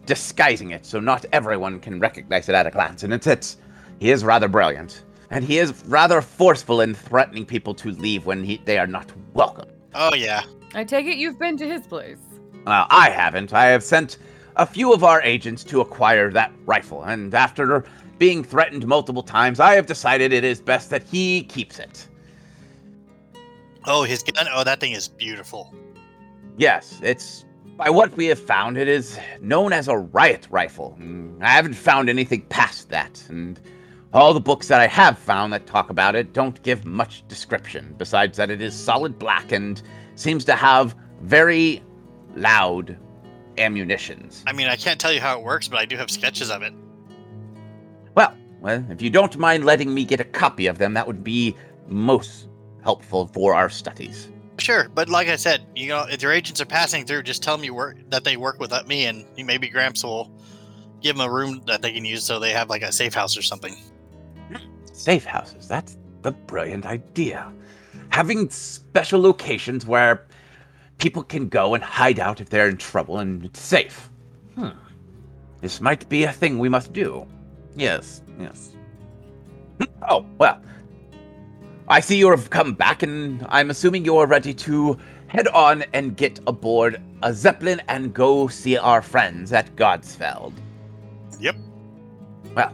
disguising 0.06 0.72
it, 0.72 0.86
so 0.86 1.00
not 1.00 1.26
everyone 1.32 1.80
can 1.80 2.00
recognize 2.00 2.50
it 2.50 2.56
at 2.56 2.68
a 2.68 2.72
glance. 2.72 3.04
And 3.04 3.14
it's, 3.14 3.28
it's 3.28 3.58
he 4.00 4.12
is 4.12 4.24
rather 4.24 4.48
brilliant, 4.48 5.04
and 5.30 5.44
he 5.44 5.60
is 5.60 5.84
rather 5.86 6.22
forceful 6.22 6.82
in 6.82 6.94
threatening 6.94 7.46
people 7.46 7.74
to 7.76 7.92
leave 7.92 8.26
when 8.26 8.44
he, 8.44 8.62
they 8.66 8.78
are 8.78 8.88
not 8.88 9.12
welcome. 9.34 9.70
Oh 9.94 10.14
yeah. 10.14 10.44
I 10.74 10.84
take 10.84 11.06
it 11.06 11.18
you've 11.18 11.40
been 11.40 11.58
to 11.58 11.68
his 11.68 11.88
place. 11.88 12.18
Well, 12.66 12.88
I 12.90 13.10
haven't. 13.10 13.54
I 13.54 13.66
have 13.66 13.84
sent 13.84 14.18
a 14.58 14.66
few 14.66 14.94
of 14.94 15.04
our 15.04 15.22
agents 15.22 15.64
to 15.66 15.82
acquire 15.82 16.32
that 16.32 16.52
rifle, 16.66 17.04
and 17.04 17.34
after 17.34 17.86
being 18.18 18.44
threatened 18.44 18.88
multiple 18.88 19.24
times, 19.24 19.60
I 19.60 19.76
have 19.76 19.86
decided 19.86 20.32
it 20.34 20.44
is 20.44 20.62
best 20.62 20.90
that 20.90 21.04
he 21.04 21.44
keeps 21.44 21.80
it. 21.80 22.08
Oh, 23.86 24.04
his 24.04 24.24
gun. 24.24 24.48
Oh, 24.52 24.64
that 24.64 24.80
thing 24.80 24.94
is 24.94 25.08
beautiful. 25.08 25.74
Yes, 26.58 27.00
it's 27.04 27.46
by 27.78 27.90
what 27.90 28.16
we 28.16 28.28
have 28.28 28.40
found, 28.40 28.78
it 28.78 28.88
is 28.88 29.20
known 29.42 29.74
as 29.74 29.88
a 29.88 29.98
riot 29.98 30.48
rifle. 30.50 30.98
Mm, 31.00 31.42
I 31.42 31.50
haven't 31.50 31.74
found 31.74 32.10
anything 32.10 32.42
past 32.44 32.90
that, 32.90 33.22
and 33.28 33.60
all 34.14 34.34
the 34.34 34.40
books 34.40 34.70
that 34.70 34.80
I 34.80 34.88
have 34.88 35.20
found 35.20 35.52
that 35.52 35.66
talk 35.66 35.90
about 35.90 36.16
it 36.16 36.32
don't 36.32 36.62
give 36.64 36.86
much 36.86 37.28
description, 37.28 37.94
besides 37.98 38.38
that 38.38 38.50
it 38.50 38.62
is 38.62 38.74
solid 38.74 39.20
black 39.20 39.52
and 39.52 39.82
seems 40.16 40.46
to 40.46 40.56
have 40.56 40.96
very 41.22 41.84
loud 42.36 42.98
ammunitions. 43.58 44.44
I 44.48 44.54
mean, 44.54 44.68
I 44.68 44.78
can't 44.78 45.00
tell 45.00 45.12
you 45.12 45.20
how 45.20 45.38
it 45.38 45.44
works, 45.44 45.68
but 45.68 45.80
I 45.80 45.86
do 45.86 45.98
have 45.98 46.10
sketches 46.10 46.50
of 46.50 46.62
it. 46.62 46.74
Well, 48.16 48.34
well, 48.62 48.86
if 48.90 49.02
you 49.02 49.10
don't 49.10 49.38
mind 49.38 49.66
letting 49.66 49.94
me 49.94 50.06
get 50.06 50.22
a 50.22 50.26
copy 50.26 50.68
of 50.68 50.78
them, 50.78 50.94
that 50.94 51.06
would 51.08 51.24
be 51.24 51.56
most 51.88 52.48
helpful 52.84 53.28
for 53.28 53.54
our 53.54 53.70
studies. 53.70 54.30
Sure, 54.58 54.90
but 54.94 55.10
like 55.10 55.28
I 55.28 55.36
said, 55.36 55.66
you 55.76 55.90
know, 55.90 56.06
if 56.10 56.22
your 56.22 56.32
agents 56.32 56.62
are 56.62 56.66
passing 56.66 57.06
through, 57.06 57.24
just 57.24 57.44
tell 57.44 57.58
them 57.58 57.64
you 57.66 57.74
work 57.74 57.98
that 58.10 58.24
they 58.24 58.38
work 58.38 58.60
with 58.60 58.72
me, 58.88 59.06
and 59.06 59.26
maybe 59.38 59.68
Gramps 59.70 60.04
will 60.04 60.32
give 61.02 61.18
them 61.18 61.28
a 61.28 61.32
room 61.32 61.62
that 61.68 61.82
they 61.82 61.92
can 61.92 62.06
use 62.06 62.24
so 62.24 62.40
they 62.40 62.52
have 62.52 62.70
like 62.70 62.82
a 62.82 62.92
safe 62.92 63.14
house 63.14 63.38
or 63.38 63.42
something. 63.42 63.76
Safe 64.94 65.26
houses, 65.26 65.68
that's 65.68 65.98
the 66.22 66.32
brilliant 66.32 66.86
idea. 66.86 67.52
Having 68.10 68.50
special 68.50 69.22
locations 69.22 69.86
where 69.86 70.26
people 70.98 71.22
can 71.22 71.50
go 71.50 71.74
and 71.74 71.84
hide 71.84 72.20
out 72.20 72.40
if 72.40 72.50
they're 72.50 72.70
in 72.70 72.78
trouble 72.78 73.20
and 73.20 73.44
it's 73.44 73.60
safe. 73.60 74.10
Hmm. 74.56 74.70
This 75.60 75.82
might 75.82 76.08
be 76.08 76.24
a 76.24 76.32
thing 76.32 76.60
we 76.60 76.70
must 76.70 76.94
do. 76.94 77.28
Yes, 77.76 78.22
yes. 78.40 78.72
Oh, 80.10 80.26
well. 80.38 80.62
I 81.88 82.00
see 82.00 82.18
you 82.18 82.32
have 82.32 82.50
come 82.50 82.74
back, 82.74 83.04
and 83.04 83.46
I'm 83.50 83.70
assuming 83.70 84.06
you're 84.06 84.26
ready 84.26 84.56
to 84.56 84.98
head 85.28 85.48
on 85.50 85.84
and 85.94 86.18
get 86.18 86.40
aboard 86.48 87.00
a 87.22 87.32
Zeppelin 87.32 87.80
and 87.88 88.12
go 88.12 88.48
see 88.48 88.76
our 88.76 89.04
friends 89.04 89.54
at 89.54 89.76
Godsfeld. 89.76 90.54
Yep. 91.40 91.56
Well, 92.56 92.74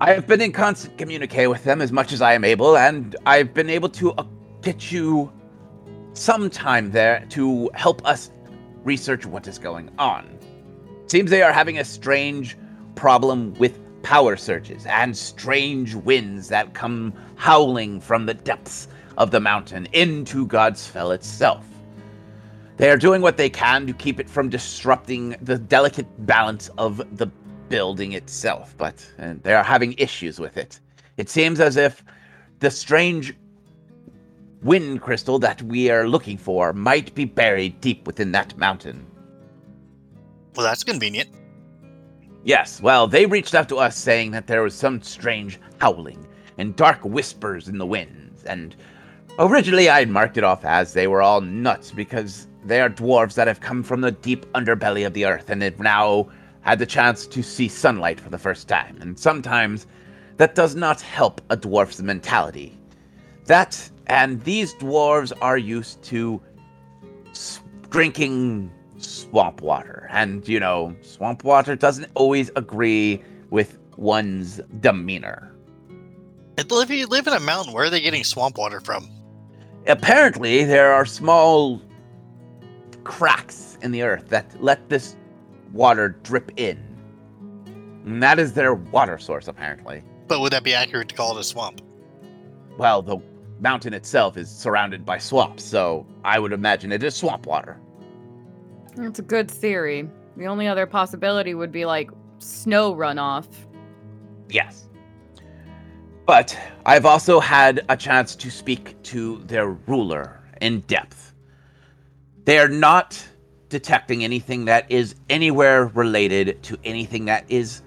I 0.00 0.12
have 0.12 0.28
been 0.28 0.40
in 0.40 0.52
constant 0.52 0.96
communique 0.98 1.48
with 1.48 1.64
them 1.64 1.82
as 1.82 1.90
much 1.90 2.12
as 2.12 2.22
I 2.22 2.34
am 2.34 2.44
able, 2.44 2.76
and 2.76 3.16
I've 3.26 3.52
been 3.54 3.70
able 3.70 3.88
to 3.88 4.12
uh, 4.12 4.24
get 4.62 4.92
you 4.92 5.32
some 6.12 6.50
time 6.50 6.92
there 6.92 7.26
to 7.30 7.70
help 7.74 8.06
us 8.06 8.30
research 8.84 9.26
what 9.26 9.48
is 9.48 9.58
going 9.58 9.90
on. 9.98 10.38
Seems 11.08 11.28
they 11.28 11.42
are 11.42 11.52
having 11.52 11.78
a 11.78 11.84
strange 11.84 12.56
problem 12.94 13.54
with 13.54 13.80
power 14.08 14.38
surges 14.38 14.86
and 14.86 15.14
strange 15.14 15.94
winds 15.94 16.48
that 16.48 16.72
come 16.72 17.12
howling 17.36 18.00
from 18.00 18.24
the 18.24 18.32
depths 18.32 18.88
of 19.18 19.30
the 19.30 19.38
mountain 19.38 19.86
into 19.92 20.46
Godsfell 20.46 21.14
itself. 21.14 21.66
They 22.78 22.90
are 22.90 22.96
doing 22.96 23.20
what 23.20 23.36
they 23.36 23.50
can 23.50 23.86
to 23.86 23.92
keep 23.92 24.18
it 24.18 24.26
from 24.26 24.48
disrupting 24.48 25.36
the 25.42 25.58
delicate 25.58 26.06
balance 26.24 26.70
of 26.78 27.02
the 27.18 27.26
building 27.68 28.14
itself, 28.14 28.74
but 28.78 29.06
uh, 29.18 29.34
they 29.42 29.52
are 29.52 29.62
having 29.62 29.92
issues 29.98 30.40
with 30.40 30.56
it. 30.56 30.80
It 31.18 31.28
seems 31.28 31.60
as 31.60 31.76
if 31.76 32.02
the 32.60 32.70
strange 32.70 33.36
wind 34.62 35.02
crystal 35.02 35.38
that 35.40 35.60
we 35.60 35.90
are 35.90 36.08
looking 36.08 36.38
for 36.38 36.72
might 36.72 37.14
be 37.14 37.26
buried 37.26 37.78
deep 37.82 38.06
within 38.06 38.32
that 38.32 38.56
mountain. 38.56 39.06
Well, 40.56 40.64
that's 40.64 40.82
convenient. 40.82 41.28
Yes, 42.44 42.80
well, 42.80 43.06
they 43.06 43.26
reached 43.26 43.54
out 43.54 43.68
to 43.68 43.76
us 43.76 43.96
saying 43.96 44.30
that 44.30 44.46
there 44.46 44.62
was 44.62 44.74
some 44.74 45.02
strange 45.02 45.58
howling 45.80 46.26
and 46.56 46.74
dark 46.76 47.00
whispers 47.04 47.68
in 47.68 47.78
the 47.78 47.86
winds, 47.86 48.44
and 48.44 48.74
originally 49.38 49.90
I 49.90 50.04
marked 50.04 50.38
it 50.38 50.44
off 50.44 50.64
as 50.64 50.92
they 50.92 51.06
were 51.06 51.22
all 51.22 51.40
nuts 51.40 51.90
because 51.90 52.46
they 52.64 52.80
are 52.80 52.90
dwarves 52.90 53.34
that 53.34 53.48
have 53.48 53.60
come 53.60 53.82
from 53.82 54.00
the 54.00 54.12
deep 54.12 54.46
underbelly 54.52 55.06
of 55.06 55.14
the 55.14 55.24
earth 55.26 55.50
and 55.50 55.62
have 55.62 55.78
now 55.78 56.28
had 56.60 56.78
the 56.78 56.86
chance 56.86 57.26
to 57.26 57.42
see 57.42 57.68
sunlight 57.68 58.20
for 58.20 58.30
the 58.30 58.38
first 58.38 58.68
time, 58.68 58.96
and 59.00 59.18
sometimes 59.18 59.86
that 60.36 60.54
does 60.54 60.74
not 60.74 61.00
help 61.00 61.40
a 61.50 61.56
dwarf's 61.56 62.00
mentality. 62.00 62.78
That, 63.46 63.90
and 64.06 64.42
these 64.44 64.74
dwarves 64.74 65.32
are 65.40 65.58
used 65.58 66.02
to 66.04 66.40
drinking 67.90 68.70
swamp 68.98 69.60
water. 69.60 70.08
And, 70.10 70.46
you 70.48 70.60
know, 70.60 70.94
swamp 71.02 71.44
water 71.44 71.76
doesn't 71.76 72.08
always 72.14 72.50
agree 72.56 73.22
with 73.50 73.78
one's 73.96 74.60
demeanor. 74.80 75.54
If 76.56 76.90
you 76.90 77.06
live 77.06 77.26
in 77.26 77.32
a 77.32 77.40
mountain, 77.40 77.72
where 77.72 77.84
are 77.84 77.90
they 77.90 78.00
getting 78.00 78.24
swamp 78.24 78.58
water 78.58 78.80
from? 78.80 79.08
Apparently, 79.86 80.64
there 80.64 80.92
are 80.92 81.06
small 81.06 81.80
cracks 83.04 83.78
in 83.80 83.92
the 83.92 84.02
earth 84.02 84.28
that 84.28 84.60
let 84.62 84.88
this 84.88 85.16
water 85.72 86.16
drip 86.24 86.50
in. 86.56 86.76
And 88.04 88.22
that 88.22 88.38
is 88.38 88.54
their 88.54 88.74
water 88.74 89.18
source, 89.18 89.48
apparently. 89.48 90.02
But 90.26 90.40
would 90.40 90.52
that 90.52 90.64
be 90.64 90.74
accurate 90.74 91.08
to 91.10 91.14
call 91.14 91.36
it 91.36 91.40
a 91.40 91.44
swamp? 91.44 91.80
Well, 92.76 93.02
the 93.02 93.18
mountain 93.60 93.94
itself 93.94 94.36
is 94.36 94.50
surrounded 94.50 95.04
by 95.04 95.18
swamps, 95.18 95.64
so 95.64 96.06
I 96.24 96.38
would 96.38 96.52
imagine 96.52 96.92
it 96.92 97.02
is 97.02 97.14
swamp 97.14 97.46
water. 97.46 97.78
That's 98.98 99.20
a 99.20 99.22
good 99.22 99.48
theory. 99.48 100.08
The 100.36 100.46
only 100.46 100.66
other 100.66 100.84
possibility 100.84 101.54
would 101.54 101.70
be 101.70 101.84
like 101.84 102.10
snow 102.38 102.94
runoff. 102.94 103.46
Yes. 104.48 104.88
But 106.26 106.58
I've 106.84 107.06
also 107.06 107.38
had 107.38 107.84
a 107.88 107.96
chance 107.96 108.34
to 108.36 108.50
speak 108.50 109.00
to 109.04 109.38
their 109.46 109.68
ruler 109.68 110.42
in 110.60 110.80
depth. 110.80 111.32
They 112.44 112.58
are 112.58 112.68
not 112.68 113.24
detecting 113.68 114.24
anything 114.24 114.64
that 114.64 114.90
is 114.90 115.14
anywhere 115.30 115.86
related 115.86 116.62
to 116.64 116.76
anything 116.82 117.24
that 117.26 117.44
is 117.48 117.82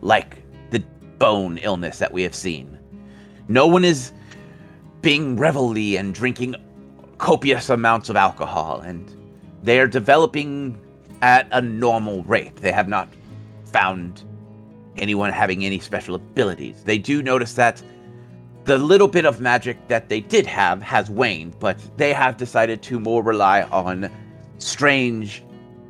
like 0.00 0.42
the 0.70 0.80
bone 1.18 1.58
illness 1.58 1.98
that 1.98 2.12
we 2.12 2.22
have 2.22 2.34
seen. 2.34 2.78
No 3.48 3.66
one 3.66 3.84
is 3.84 4.12
being 5.02 5.36
revelly 5.36 5.96
and 5.96 6.14
drinking 6.14 6.56
copious 7.18 7.70
amounts 7.70 8.08
of 8.08 8.16
alcohol, 8.16 8.80
and 8.80 9.14
they 9.62 9.80
are 9.80 9.86
developing 9.86 10.78
at 11.22 11.46
a 11.52 11.60
normal 11.60 12.22
rate. 12.24 12.56
They 12.56 12.72
have 12.72 12.88
not 12.88 13.08
found 13.64 14.24
anyone 14.96 15.32
having 15.32 15.64
any 15.64 15.78
special 15.78 16.14
abilities. 16.14 16.82
They 16.84 16.98
do 16.98 17.22
notice 17.22 17.54
that 17.54 17.82
the 18.64 18.78
little 18.78 19.08
bit 19.08 19.24
of 19.24 19.40
magic 19.40 19.88
that 19.88 20.08
they 20.08 20.20
did 20.20 20.46
have 20.46 20.82
has 20.82 21.10
waned, 21.10 21.58
but 21.58 21.78
they 21.96 22.12
have 22.12 22.36
decided 22.36 22.82
to 22.82 23.00
more 23.00 23.22
rely 23.22 23.62
on 23.62 24.10
strange 24.58 25.42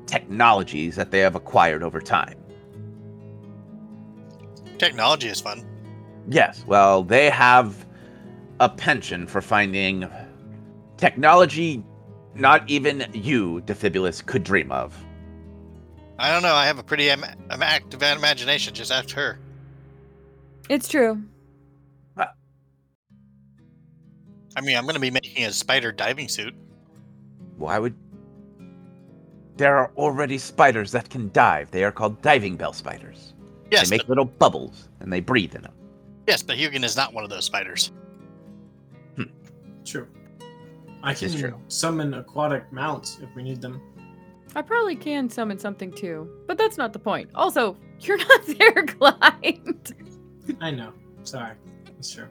technologies 0.06 0.96
that 0.96 1.10
they 1.10 1.18
have 1.20 1.34
acquired 1.34 1.82
over 1.82 2.00
time. 2.00 2.38
Technology 4.78 5.28
is 5.28 5.40
fun. 5.40 5.64
Yes, 6.28 6.64
well, 6.66 7.02
they 7.02 7.30
have 7.30 7.86
a 8.60 8.68
penchant 8.68 9.28
for 9.28 9.40
finding 9.40 10.08
technology 10.96 11.82
not 12.34 12.68
even 12.68 13.06
you, 13.12 13.62
Defibulus, 13.66 14.24
could 14.24 14.44
dream 14.44 14.72
of. 14.72 14.96
I 16.18 16.30
don't 16.32 16.42
know. 16.42 16.54
I 16.54 16.66
have 16.66 16.78
a 16.78 16.82
pretty 16.82 17.10
am- 17.10 17.24
am- 17.24 17.62
active 17.62 18.02
imagination. 18.02 18.74
Just 18.74 18.92
ask 18.92 19.10
her. 19.10 19.38
It's 20.68 20.88
true. 20.88 21.22
I 24.54 24.60
mean, 24.60 24.76
I'm 24.76 24.84
going 24.84 24.94
to 24.94 25.00
be 25.00 25.10
making 25.10 25.44
a 25.46 25.52
spider 25.52 25.92
diving 25.92 26.28
suit. 26.28 26.54
Why 27.56 27.78
would. 27.78 27.94
There 29.56 29.76
are 29.78 29.90
already 29.96 30.36
spiders 30.36 30.92
that 30.92 31.08
can 31.08 31.30
dive. 31.32 31.70
They 31.70 31.84
are 31.84 31.92
called 31.92 32.20
diving 32.20 32.56
bell 32.56 32.74
spiders. 32.74 33.32
Yes, 33.70 33.88
they 33.88 33.96
make 33.96 34.02
but, 34.02 34.10
little 34.10 34.26
bubbles 34.26 34.90
and 35.00 35.10
they 35.10 35.20
breathe 35.20 35.54
in 35.54 35.62
them. 35.62 35.72
yes, 36.26 36.42
but 36.42 36.56
Hugin 36.58 36.84
is 36.84 36.96
not 36.96 37.14
one 37.14 37.24
of 37.24 37.30
those 37.30 37.46
spiders. 37.46 37.92
Hmm. 39.16 39.22
True. 39.86 40.06
I 41.02 41.14
can 41.14 41.32
true. 41.32 41.60
summon 41.68 42.14
aquatic 42.14 42.72
mounts 42.72 43.18
if 43.22 43.34
we 43.34 43.42
need 43.42 43.60
them. 43.60 43.80
I 44.54 44.62
probably 44.62 44.94
can 44.96 45.28
summon 45.30 45.58
something 45.58 45.90
too, 45.92 46.28
but 46.46 46.58
that's 46.58 46.76
not 46.76 46.92
the 46.92 46.98
point. 46.98 47.30
Also, 47.34 47.76
you're 48.00 48.18
not 48.18 48.46
there, 48.46 48.86
Clyde. 48.86 49.94
I 50.60 50.70
know. 50.70 50.92
Sorry. 51.24 51.54
That's 51.86 52.12
true. 52.12 52.28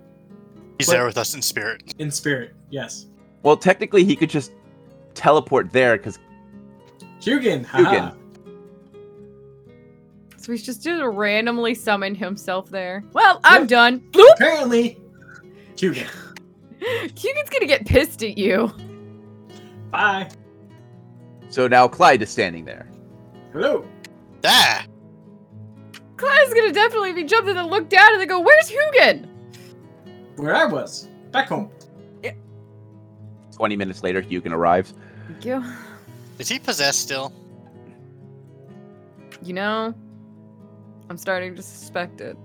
He's 0.77 0.87
But- 0.87 0.93
there 0.93 1.05
with 1.05 1.17
us 1.17 1.33
in 1.33 1.41
spirit. 1.41 1.93
In 1.99 2.11
spirit, 2.11 2.53
yes. 2.69 3.07
Well, 3.43 3.57
technically, 3.57 4.03
he 4.03 4.15
could 4.15 4.29
just 4.29 4.51
teleport 5.13 5.71
there 5.71 5.97
because 5.97 6.19
Hugin, 7.19 7.65
haha. 7.65 8.11
So 10.37 10.51
he's 10.51 10.63
just 10.63 10.83
just 10.83 11.03
randomly 11.03 11.75
summoned 11.75 12.17
himself 12.17 12.69
there. 12.69 13.03
Well, 13.13 13.39
I'm 13.43 13.67
done. 13.67 13.99
Bloop! 14.11 14.33
Apparently, 14.35 14.99
Hugin. 15.75 16.07
Hugin's 16.81 17.49
gonna 17.49 17.67
get 17.67 17.85
pissed 17.85 18.23
at 18.23 18.37
you. 18.37 18.71
Bye. 19.91 20.29
so 21.49 21.67
now 21.67 21.87
Clyde 21.87 22.21
is 22.21 22.29
standing 22.29 22.65
there. 22.65 22.87
Hello. 23.53 23.85
Ah! 24.43 24.85
Clyde's 26.17 26.53
gonna 26.53 26.71
definitely 26.71 27.13
be 27.13 27.23
jumping 27.23 27.57
and 27.57 27.69
look 27.69 27.89
down 27.89 28.13
and 28.13 28.21
then 28.21 28.27
go, 28.27 28.39
"Where's 28.39 28.69
Hugin?" 28.71 29.27
Where 30.37 30.55
I 30.55 30.65
was. 30.65 31.07
Back 31.31 31.47
home. 31.49 31.69
Twenty 33.55 33.75
minutes 33.75 34.01
later, 34.01 34.23
Hugin 34.23 34.51
arrives. 34.53 34.93
Thank 35.27 35.45
you. 35.45 35.63
Is 36.39 36.49
he 36.49 36.57
possessed 36.57 37.01
still? 37.01 37.31
You 39.43 39.53
know, 39.53 39.93
I'm 41.09 41.17
starting 41.17 41.55
to 41.55 41.61
suspect 41.61 42.21
it. 42.21 42.37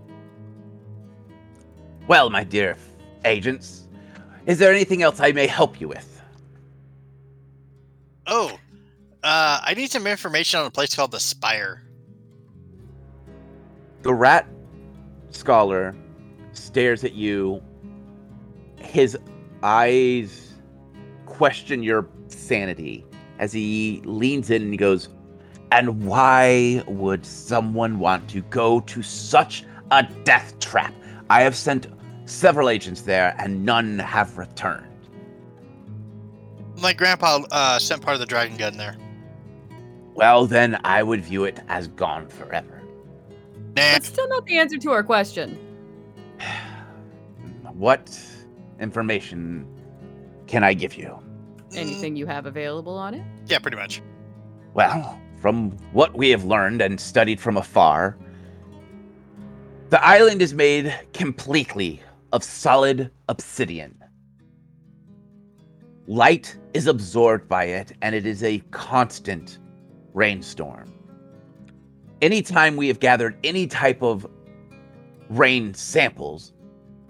Well, 2.07 2.29
my 2.29 2.45
dear 2.45 2.77
agents, 3.25 3.86
is 4.47 4.59
there 4.59 4.73
anything 4.73 5.03
else 5.03 5.21
I 5.21 5.33
may 5.33 5.47
help 5.47 5.81
you 5.81 5.89
with? 5.89 6.23
Oh, 8.27 8.59
uh, 9.23 9.61
I 9.63 9.75
need 9.75 9.91
some 9.91 10.07
information 10.07 10.61
on 10.61 10.67
a 10.67 10.71
place 10.71 10.95
called 10.95 11.11
the 11.11 11.21
Spire. 11.21 11.83
The 14.03 14.15
rat 14.15 14.47
scholar 15.31 15.95
stares 16.53 17.05
at 17.05 17.13
you 17.13 17.63
his 18.79 19.19
eyes 19.63 20.55
question 21.27 21.83
your 21.83 22.09
sanity 22.29 23.05
as 23.39 23.53
he 23.53 24.01
leans 24.05 24.51
in 24.51 24.63
and 24.63 24.73
he 24.73 24.77
goes, 24.77 25.09
And 25.73 26.07
why 26.07 26.83
would 26.87 27.27
someone 27.27 27.99
want 27.99 28.29
to 28.31 28.43
go 28.43 28.81
to 28.81 29.03
such 29.03 29.65
a 29.91 30.05
death 30.25 30.59
trap? 30.61 30.95
I 31.29 31.43
have 31.43 31.57
sent 31.57 31.87
several 32.27 32.69
agents 32.69 33.03
there 33.03 33.35
and 33.39 33.65
none 33.65 33.99
have 34.01 34.37
returned. 34.37 34.87
My 36.81 36.93
grandpa 36.93 37.41
uh, 37.51 37.79
sent 37.79 38.03
part 38.03 38.15
of 38.15 38.21
the 38.21 38.27
dragon 38.27 38.57
gun 38.57 38.77
there. 38.77 38.97
Well, 40.15 40.47
then 40.47 40.79
I 40.85 41.03
would 41.03 41.23
view 41.23 41.45
it 41.45 41.61
as 41.69 41.89
gone 41.89 42.29
forever. 42.29 42.83
Nah, 43.77 43.83
That's 43.83 44.09
still 44.09 44.29
not 44.29 44.47
the 44.47 44.59
answer 44.59 44.79
to 44.79 44.91
our 44.91 45.03
question. 45.03 45.59
What 47.73 48.19
information 48.81 49.67
can 50.47 50.65
I 50.65 50.73
give 50.73 50.95
you? 50.95 51.19
Anything 51.75 52.17
you 52.17 52.25
have 52.25 52.47
available 52.47 52.97
on 52.97 53.13
it? 53.13 53.23
Yeah, 53.49 53.59
pretty 53.59 53.77
much. 53.77 54.01
Well, 54.73 55.21
from 55.43 55.73
what 55.93 56.17
we 56.17 56.31
have 56.31 56.45
learned 56.45 56.81
and 56.81 56.99
studied 56.99 57.39
from 57.39 57.59
afar, 57.59 58.17
the 59.91 60.03
island 60.03 60.41
is 60.41 60.55
made 60.55 60.95
completely 61.13 62.01
of 62.37 62.45
solid 62.45 63.11
obsidian. 63.31 63.99
Light 66.07 66.55
is 66.75 66.87
absorbed 66.87 67.49
by 67.49 67.65
it, 67.65 67.95
and 68.03 68.15
it 68.15 68.27
is 68.27 68.43
a 68.43 68.59
constant 68.73 69.59
rainstorm. 70.13 70.93
Anytime 72.21 72.77
we 72.77 72.89
have 72.89 73.01
gathered 73.01 73.39
any 73.43 73.67
type 73.67 74.03
of 74.03 74.27
rain 75.31 75.73
samples, 75.73 76.53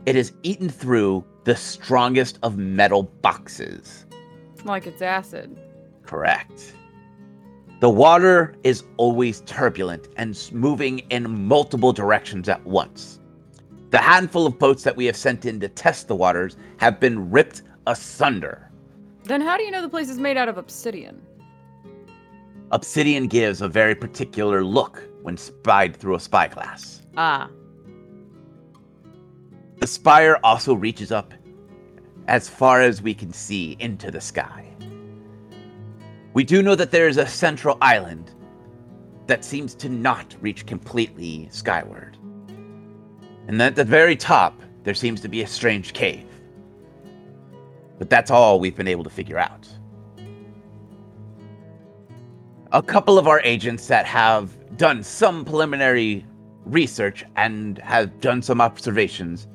it 0.07 0.15
has 0.15 0.33
eaten 0.45 0.69
through 0.69 1.25
the 1.43 1.57
strongest 1.57 2.39
of 2.45 2.57
metal 2.57 3.03
boxes. 3.03 4.07
Like 4.65 4.87
it's 4.87 5.03
acid. 5.03 5.59
Correct. 6.05 6.73
The 7.81 7.91
water 7.91 8.55
is 8.63 8.85
always 8.97 9.41
turbulent 9.41 10.07
and 10.17 10.41
moving 10.53 11.01
in 11.11 11.49
multiple 11.49 11.93
directions 11.93 12.49
at 12.49 12.65
once. 12.65 13.19
The 13.97 14.03
handful 14.03 14.47
of 14.47 14.59
boats 14.59 14.83
that 14.83 14.95
we 14.95 15.07
have 15.07 15.17
sent 15.17 15.47
in 15.47 15.59
to 15.61 15.69
test 15.69 16.07
the 16.07 16.15
waters 16.15 16.59
have 16.77 17.01
been 17.01 17.31
ripped 17.31 17.63
asunder. 17.87 18.71
Then 19.25 19.41
how 19.41 19.57
do 19.57 19.63
you 19.63 19.71
know 19.71 19.81
the 19.81 19.89
place 19.89 20.11
is 20.11 20.19
made 20.19 20.37
out 20.37 20.51
of 20.51 20.59
obsidian? 20.59 21.23
Obsidian 22.73 23.27
gives 23.27 23.63
a 23.63 23.69
very 23.69 23.95
particular 23.95 24.63
look 24.63 25.03
when 25.23 25.39
spied 25.39 25.97
through 25.97 26.15
a 26.15 26.21
spyglass. 26.21 27.01
Ah, 27.17 27.49
The 29.79 29.87
spire 29.87 30.39
also 30.45 30.75
reaches 30.75 31.11
up 31.11 31.33
as 32.29 32.51
far 32.51 32.83
as 32.83 33.01
we 33.01 33.15
can 33.15 33.33
see 33.33 33.79
into 33.81 34.11
the 34.11 34.21
sky. 34.21 34.77
We 36.35 36.45
do 36.45 36.61
know 36.63 36.75
that 36.75 36.91
there 36.91 37.09
is 37.09 37.17
a 37.17 37.27
central 37.27 37.79
island 37.81 38.33
that 39.27 39.43
seems 39.43 39.75
to 39.77 39.89
not 39.89 40.37
reach 40.43 40.67
completely 40.67 41.49
skyward. 41.51 42.06
And 43.49 43.61
at 43.63 43.77
the 43.77 43.85
very 43.85 44.17
top, 44.17 44.61
there 44.85 44.95
seems 44.95 45.21
to 45.21 45.29
be 45.29 45.43
a 45.43 45.47
strange 45.47 45.93
cave. 45.93 46.27
But 47.99 48.11
that's 48.11 48.31
all 48.31 48.61
we've 48.61 48.77
been 48.77 48.89
able 48.89 49.05
to 49.05 49.11
figure 49.11 49.39
out. 49.39 49.69
A 52.73 52.83
couple 52.83 53.19
of 53.19 53.29
our 53.29 53.41
agents 53.43 53.87
that 53.87 54.07
have 54.07 54.77
done 54.77 55.03
some 55.03 55.45
preliminary 55.45 56.27
research 56.65 57.25
and 57.37 57.79
have 57.79 58.21
done 58.21 58.43
some 58.43 58.61
observations 58.61 59.47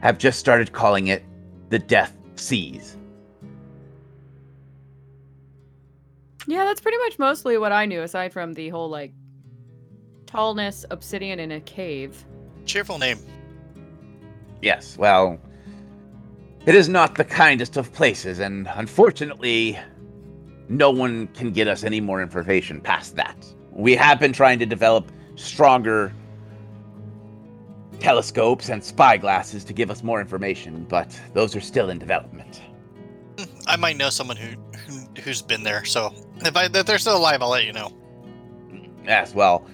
have 0.00 0.18
just 0.18 0.40
started 0.40 0.72
calling 0.72 1.06
it 1.06 1.24
the 1.70 1.78
Death 1.78 2.16
Seas. 2.34 2.96
yeah, 6.46 6.64
that's 6.64 6.80
pretty 6.80 6.98
much 6.98 7.18
mostly 7.18 7.56
what 7.56 7.72
I 7.72 7.86
knew, 7.86 8.02
aside 8.02 8.32
from 8.32 8.54
the 8.54 8.68
whole 8.68 8.88
like 8.88 9.12
tallness, 10.26 10.84
obsidian 10.90 11.38
in 11.38 11.52
a 11.52 11.60
cave. 11.60 12.24
Cheerful 12.64 12.98
name. 12.98 13.18
Yes, 14.60 14.96
well, 14.96 15.40
it 16.64 16.74
is 16.74 16.88
not 16.88 17.16
the 17.16 17.24
kindest 17.24 17.76
of 17.76 17.92
places, 17.92 18.38
and 18.38 18.68
unfortunately, 18.74 19.78
no 20.68 20.90
one 20.90 21.26
can 21.28 21.50
get 21.50 21.66
us 21.66 21.82
any 21.82 22.00
more 22.00 22.22
information 22.22 22.80
past 22.80 23.16
that. 23.16 23.36
We 23.70 23.96
have 23.96 24.20
been 24.20 24.32
trying 24.32 24.58
to 24.60 24.66
develop 24.66 25.10
stronger 25.34 26.12
telescopes 27.98 28.68
and 28.68 28.82
spyglasses 28.82 29.64
to 29.64 29.72
give 29.72 29.90
us 29.90 30.02
more 30.02 30.20
information, 30.20 30.84
but 30.88 31.18
those 31.34 31.56
are 31.56 31.60
still 31.60 31.90
in 31.90 31.98
development. 31.98 32.62
Hmm, 33.38 33.44
I 33.66 33.76
might 33.76 33.96
know 33.96 34.10
someone 34.10 34.36
who, 34.36 34.56
who 34.76 35.00
who's 35.22 35.42
been 35.42 35.62
there. 35.62 35.84
So 35.84 36.14
if, 36.38 36.56
I, 36.56 36.66
if 36.66 36.86
they're 36.86 36.98
still 36.98 37.16
alive, 37.16 37.42
I'll 37.42 37.50
let 37.50 37.64
you 37.64 37.72
know. 37.72 37.92
Yes, 39.04 39.34
well, 39.34 39.66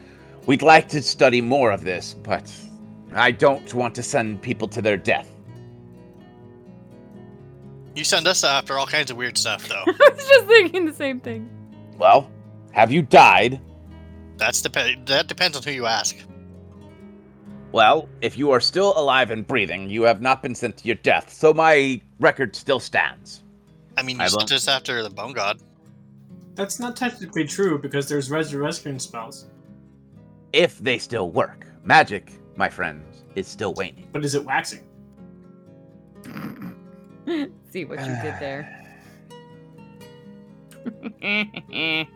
we'd 0.47 0.63
like 0.63 0.89
to 0.91 1.03
study 1.03 1.41
more 1.41 1.71
of 1.71 1.85
this, 1.85 2.15
but 2.15 2.51
I 3.19 3.31
don't 3.31 3.73
want 3.75 3.95
to 3.97 4.03
send 4.03 4.43
people 4.43 4.69
to 4.69 4.83
their 4.83 4.97
death. 4.97 5.31
You 7.95 8.05
send 8.05 8.29
us 8.29 8.45
after 8.45 8.79
all 8.79 8.87
kinds 8.87 9.11
of 9.11 9.17
weird 9.17 9.37
stuff, 9.37 9.69
though. 9.69 9.83
I 9.87 10.11
was 10.15 10.29
just 10.29 10.47
thinking 10.47 10.85
the 10.85 10.95
same 10.95 11.21
thing. 11.21 11.51
Well, 11.99 12.31
have 12.73 12.93
you 12.93 13.03
died? 13.03 13.61
That's 14.37 14.63
dep- 14.63 15.07
That 15.07 15.27
depends 15.27 15.57
on 15.57 15.65
who 15.65 15.73
you 15.73 15.87
ask. 15.87 16.17
Well, 17.73 18.09
if 18.21 18.39
you 18.39 18.51
are 18.53 18.61
still 18.61 18.97
alive 18.97 19.31
and 19.31 19.47
breathing, 19.47 19.91
you 19.91 20.03
have 20.05 20.23
not 20.23 20.43
been 20.43 20.55
sent 20.55 20.77
to 20.79 20.87
your 20.87 20.97
death, 20.97 21.33
so 21.33 21.53
my 21.53 22.01
record 22.21 22.57
still 22.57 22.81
stands. 22.81 23.43
I 23.97 24.03
mean, 24.03 24.17
you 24.17 24.23
I 24.23 24.29
sent 24.29 24.53
us 24.53 24.69
after 24.69 25.03
the 25.03 25.11
bone 25.11 25.33
god. 25.33 25.61
That's 26.55 26.81
not 26.81 26.97
technically 26.97 27.45
true 27.47 27.79
because 27.79 28.09
there's 28.09 28.31
resurrection 28.31 28.99
spells. 28.99 29.47
If 30.53 30.79
they 30.79 30.99
still 30.99 31.31
work. 31.31 31.67
Magic, 31.85 32.33
my 32.57 32.69
friends, 32.69 33.08
is 33.39 33.49
still 33.49 33.75
waning. 33.75 34.09
But 34.13 34.25
is 34.25 34.35
it 34.35 34.45
waxing? 34.45 34.85
See 37.71 37.85
what 37.85 38.01
you 38.01 38.17
did 38.23 38.35
there. 38.41 38.75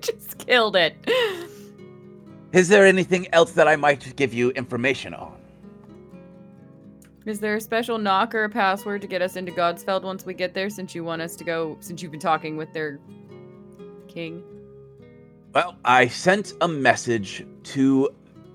Just 0.00 0.38
killed 0.38 0.76
it. 0.76 0.96
Is 2.52 2.68
there 2.68 2.86
anything 2.86 3.32
else 3.32 3.52
that 3.52 3.68
I 3.68 3.76
might 3.76 4.16
give 4.16 4.34
you 4.34 4.50
information 4.50 5.14
on? 5.14 5.36
Is 7.26 7.38
there 7.38 7.54
a 7.54 7.60
special 7.60 7.98
knock 7.98 8.34
or 8.34 8.44
a 8.44 8.48
password 8.48 9.02
to 9.02 9.06
get 9.06 9.22
us 9.22 9.36
into 9.36 9.52
Godsfeld 9.52 10.02
once 10.02 10.24
we 10.24 10.34
get 10.34 10.54
there 10.54 10.70
since 10.70 10.94
you 10.94 11.04
want 11.04 11.22
us 11.22 11.36
to 11.36 11.44
go 11.44 11.76
since 11.80 12.02
you've 12.02 12.10
been 12.10 12.20
talking 12.20 12.56
with 12.56 12.72
their 12.72 12.98
king? 14.08 14.42
Well, 15.52 15.76
I 15.84 16.06
sent 16.06 16.52
a 16.60 16.68
message 16.68 17.44
to 17.64 18.08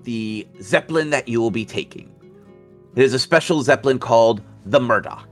the 0.04 0.46
Zeppelin 0.62 1.10
that 1.10 1.28
you 1.28 1.40
will 1.40 1.50
be 1.50 1.64
taking. 1.64 2.10
It 2.94 3.02
is 3.02 3.12
a 3.12 3.18
special 3.18 3.62
Zeppelin 3.62 3.98
called 3.98 4.40
the 4.64 4.80
Murdoch. 4.80 5.28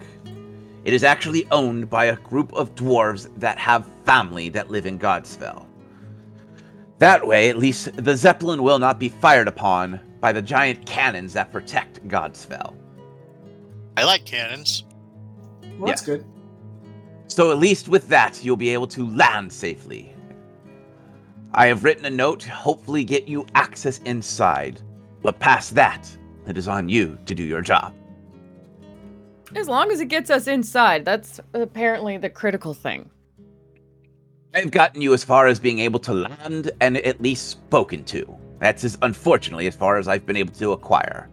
It 0.84 0.92
is 0.92 1.02
actually 1.02 1.46
owned 1.50 1.88
by 1.88 2.06
a 2.06 2.16
group 2.16 2.52
of 2.52 2.74
dwarves 2.74 3.30
that 3.38 3.58
have 3.58 3.88
family 4.04 4.50
that 4.50 4.70
live 4.70 4.84
in 4.84 4.98
Godsfell. 4.98 5.66
That 6.98 7.26
way, 7.26 7.48
at 7.48 7.56
least 7.56 7.96
the 7.96 8.14
Zeppelin 8.14 8.62
will 8.62 8.78
not 8.78 8.98
be 8.98 9.08
fired 9.08 9.48
upon 9.48 10.00
by 10.20 10.32
the 10.32 10.42
giant 10.42 10.84
cannons 10.84 11.32
that 11.32 11.50
protect 11.50 12.06
Godsfell. 12.06 12.76
I 13.96 14.04
like 14.04 14.26
cannons. 14.26 14.84
Well, 15.78 15.86
that's 15.86 16.04
good. 16.04 16.26
So 17.28 17.50
at 17.50 17.58
least 17.58 17.88
with 17.88 18.08
that, 18.08 18.44
you'll 18.44 18.56
be 18.56 18.68
able 18.70 18.86
to 18.88 19.08
land 19.08 19.50
safely. 19.50 20.13
I 21.56 21.68
have 21.68 21.84
written 21.84 22.04
a 22.04 22.10
note 22.10 22.40
to 22.40 22.50
hopefully 22.50 23.04
get 23.04 23.28
you 23.28 23.46
access 23.54 23.98
inside. 23.98 24.80
But 25.22 25.38
past 25.38 25.76
that, 25.76 26.04
it 26.48 26.58
is 26.58 26.66
on 26.66 26.88
you 26.88 27.16
to 27.26 27.34
do 27.34 27.44
your 27.44 27.62
job. 27.62 27.94
As 29.54 29.68
long 29.68 29.92
as 29.92 30.00
it 30.00 30.08
gets 30.08 30.30
us 30.30 30.48
inside, 30.48 31.04
that's 31.04 31.40
apparently 31.52 32.16
the 32.16 32.28
critical 32.28 32.74
thing. 32.74 33.08
I've 34.52 34.72
gotten 34.72 35.00
you 35.00 35.14
as 35.14 35.22
far 35.22 35.46
as 35.46 35.60
being 35.60 35.78
able 35.78 36.00
to 36.00 36.12
land 36.12 36.72
and 36.80 36.96
at 36.98 37.20
least 37.20 37.50
spoken 37.50 38.02
to. 38.06 38.36
That's 38.58 38.82
as 38.82 38.98
unfortunately 39.02 39.68
as 39.68 39.76
far 39.76 39.96
as 39.96 40.08
I've 40.08 40.26
been 40.26 40.36
able 40.36 40.54
to 40.54 40.72
acquire. 40.72 41.28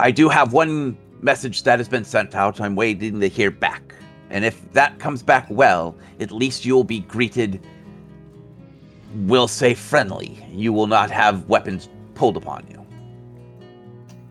I 0.00 0.10
do 0.10 0.28
have 0.28 0.52
one 0.52 0.98
message 1.20 1.62
that 1.62 1.78
has 1.78 1.88
been 1.88 2.04
sent 2.04 2.34
out. 2.34 2.60
I'm 2.60 2.74
waiting 2.74 3.20
to 3.20 3.28
hear 3.28 3.52
back. 3.52 3.94
And 4.30 4.44
if 4.44 4.72
that 4.72 4.98
comes 4.98 5.22
back 5.22 5.46
well, 5.50 5.96
at 6.18 6.32
least 6.32 6.64
you'll 6.64 6.84
be 6.84 7.00
greeted, 7.00 7.64
we'll 9.14 9.48
say 9.48 9.74
friendly. 9.74 10.44
You 10.50 10.72
will 10.72 10.86
not 10.86 11.10
have 11.10 11.48
weapons 11.48 11.88
pulled 12.14 12.36
upon 12.36 12.66
you. 12.70 12.86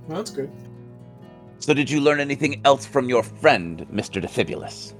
Well, 0.08 0.18
that's 0.18 0.32
good. 0.32 0.52
So, 1.60 1.74
did 1.74 1.89
you 1.89 2.00
learn 2.00 2.20
anything 2.20 2.62
else 2.65 2.86
from 2.86 3.10
your 3.10 3.22
friend, 3.22 3.86
Mr. 3.92 4.22
Defibulus? 4.22 4.94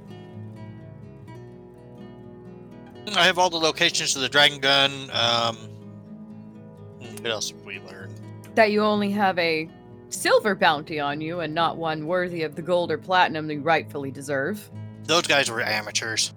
I 3.15 3.26
have 3.26 3.39
all 3.39 3.50
the 3.50 3.58
locations 3.58 4.13
to 4.13 4.20
the 4.20 4.30
dragon 4.30 4.60
gun. 4.60 5.10
Um, 5.12 5.58
what 7.22 7.32
else 7.32 7.50
have 7.52 7.62
we 7.63 7.80
learned? 7.80 8.20
that 8.56 8.72
you 8.72 8.82
only 8.82 9.10
have 9.10 9.39
a 9.39 9.70
silver 10.10 10.54
bounty 10.54 11.00
on 11.00 11.22
you 11.22 11.39
and 11.39 11.54
not 11.54 11.78
one 11.78 12.06
worthy 12.08 12.44
of 12.44 12.56
the 12.56 12.62
gold 12.62 12.92
or 12.92 12.98
platinum 12.98 13.50
you 13.50 13.62
rightfully 13.62 14.12
deserve. 14.12 14.70
Those 15.06 15.28
guys 15.28 15.50
were 15.50 15.62
amateurs. 15.62 16.34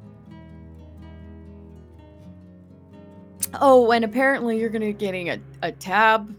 Oh, 3.61 3.91
and 3.93 4.05
apparently 4.05 4.59
you're 4.59 4.71
gonna 4.71 4.87
be 4.87 4.93
getting 4.93 5.31
a, 5.31 5.39
a 5.63 5.73
tab 5.73 6.35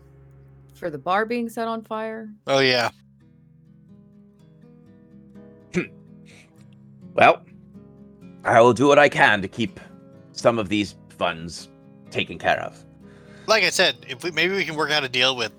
for 0.74 0.90
the 0.90 0.98
bar 0.98 1.26
being 1.26 1.50
set 1.50 1.68
on 1.68 1.84
fire. 1.84 2.30
Oh 2.48 2.60
yeah. 2.60 2.90
Well, 7.16 7.46
I 8.44 8.60
will 8.60 8.74
do 8.74 8.88
what 8.88 8.98
I 8.98 9.08
can 9.08 9.40
to 9.44 9.48
keep 9.48 9.80
some 10.32 10.58
of 10.58 10.68
these 10.68 10.96
funds 11.10 11.70
taken 12.10 12.40
care 12.40 12.60
of. 12.60 12.84
Like 13.46 13.64
I 13.64 13.70
said, 13.70 13.98
if 14.10 14.24
we 14.24 14.32
maybe 14.32 14.56
we 14.56 14.66
can 14.66 14.76
work 14.76 14.90
out 14.90 15.04
a 15.04 15.10
deal 15.10 15.36
with 15.36 15.52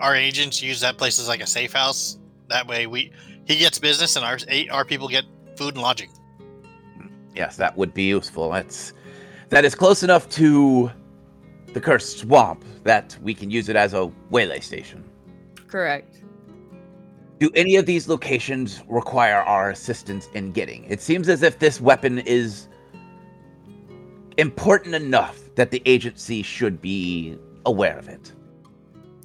our 0.00 0.16
agents, 0.16 0.62
use 0.62 0.80
that 0.80 0.96
place 0.96 1.18
as 1.18 1.28
like 1.28 1.42
a 1.42 1.46
safe 1.46 1.72
house. 1.72 2.18
That 2.48 2.66
way, 2.66 2.86
we 2.86 3.12
he 3.44 3.56
gets 3.58 3.78
business 3.78 4.16
and 4.16 4.24
our 4.24 4.38
our 4.70 4.84
people 4.84 5.06
get 5.08 5.24
food 5.56 5.74
and 5.74 5.82
lodging. 5.82 6.10
Yes, 7.34 7.56
that 7.56 7.76
would 7.76 7.94
be 7.94 8.04
useful. 8.04 8.50
That's 8.50 8.92
that 9.52 9.66
is 9.66 9.74
close 9.74 10.02
enough 10.02 10.30
to 10.30 10.90
the 11.74 11.80
cursed 11.80 12.20
swamp 12.20 12.64
that 12.84 13.18
we 13.20 13.34
can 13.34 13.50
use 13.50 13.68
it 13.68 13.76
as 13.76 13.92
a 13.92 14.10
waylay 14.30 14.60
station. 14.60 15.04
Correct. 15.68 16.22
Do 17.38 17.50
any 17.54 17.76
of 17.76 17.84
these 17.84 18.08
locations 18.08 18.82
require 18.88 19.42
our 19.42 19.68
assistance 19.68 20.30
in 20.32 20.52
getting? 20.52 20.84
It 20.84 21.02
seems 21.02 21.28
as 21.28 21.42
if 21.42 21.58
this 21.58 21.82
weapon 21.82 22.20
is 22.20 22.66
important 24.38 24.94
enough 24.94 25.38
that 25.56 25.70
the 25.70 25.82
agency 25.84 26.42
should 26.42 26.80
be 26.80 27.36
aware 27.66 27.98
of 27.98 28.08
it. 28.08 28.32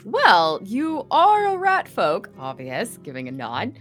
Well, 0.04 0.60
you 0.62 1.08
are 1.10 1.46
a 1.46 1.58
rat 1.58 1.88
folk, 1.88 2.30
obvious, 2.38 3.00
giving 3.02 3.30
a 3.30 3.32
nod. 3.32 3.80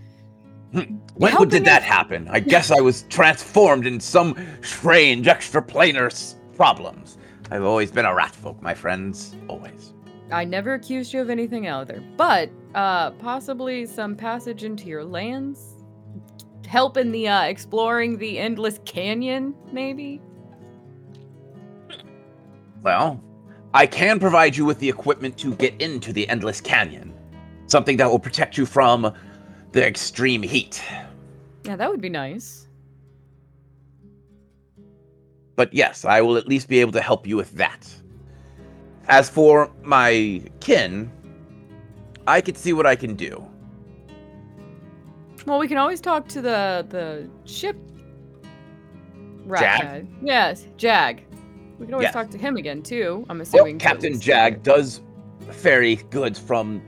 When 1.14 1.32
Helping 1.32 1.48
did 1.48 1.64
that 1.64 1.82
us- 1.82 1.88
happen? 1.88 2.28
I 2.30 2.40
guess 2.40 2.70
I 2.70 2.80
was 2.80 3.02
transformed 3.08 3.86
in 3.86 4.00
some 4.00 4.34
strange 4.62 5.26
extraplanar 5.26 6.06
s- 6.06 6.36
problems. 6.56 7.16
I've 7.50 7.64
always 7.64 7.90
been 7.90 8.04
a 8.04 8.14
rat 8.14 8.34
folk, 8.34 8.60
my 8.60 8.74
friends. 8.74 9.34
Always. 9.48 9.94
I 10.30 10.44
never 10.44 10.74
accused 10.74 11.12
you 11.14 11.20
of 11.20 11.30
anything 11.30 11.68
either, 11.68 12.02
but 12.16 12.50
uh, 12.74 13.12
possibly 13.12 13.86
some 13.86 14.16
passage 14.16 14.64
into 14.64 14.86
your 14.88 15.04
lands, 15.04 15.76
help 16.66 16.96
in 16.96 17.12
the 17.12 17.28
uh, 17.28 17.42
exploring 17.44 18.18
the 18.18 18.38
endless 18.38 18.80
canyon, 18.84 19.54
maybe. 19.72 20.20
Well, 22.82 23.22
I 23.72 23.86
can 23.86 24.18
provide 24.20 24.56
you 24.56 24.64
with 24.64 24.78
the 24.78 24.88
equipment 24.88 25.36
to 25.38 25.54
get 25.54 25.80
into 25.80 26.12
the 26.12 26.28
Endless 26.28 26.60
Canyon. 26.60 27.12
Something 27.66 27.96
that 27.98 28.08
will 28.10 28.18
protect 28.18 28.56
you 28.56 28.64
from 28.66 29.12
the 29.72 29.86
extreme 29.86 30.42
heat. 30.42 30.82
Yeah, 31.64 31.76
that 31.76 31.90
would 31.90 32.00
be 32.00 32.08
nice. 32.08 32.66
But 35.56 35.72
yes, 35.72 36.04
I 36.04 36.20
will 36.20 36.36
at 36.36 36.46
least 36.46 36.68
be 36.68 36.80
able 36.80 36.92
to 36.92 37.00
help 37.00 37.26
you 37.26 37.36
with 37.36 37.50
that. 37.52 37.88
As 39.08 39.30
for 39.30 39.70
my 39.82 40.42
kin, 40.60 41.10
I 42.26 42.40
could 42.40 42.58
see 42.58 42.72
what 42.72 42.86
I 42.86 42.96
can 42.96 43.14
do. 43.14 43.44
Well, 45.46 45.58
we 45.58 45.68
can 45.68 45.78
always 45.78 46.00
talk 46.00 46.28
to 46.28 46.42
the 46.42 46.84
the 46.88 47.28
ship. 47.50 47.76
Rat 49.46 49.80
Jag? 49.80 50.08
Yes, 50.22 50.66
Jag. 50.76 51.22
We 51.78 51.86
can 51.86 51.94
always 51.94 52.06
Yes. 52.06 52.12
talk 52.14 52.30
to 52.30 52.38
him 52.38 52.56
again 52.56 52.82
too. 52.82 53.24
I'm 53.28 53.40
assuming. 53.40 53.76
at 53.76 53.80
Captain 53.82 54.18
Jag 54.20 54.62
does 54.62 55.00
ferry 55.50 55.96
goods 56.10 56.38
from 56.38 56.82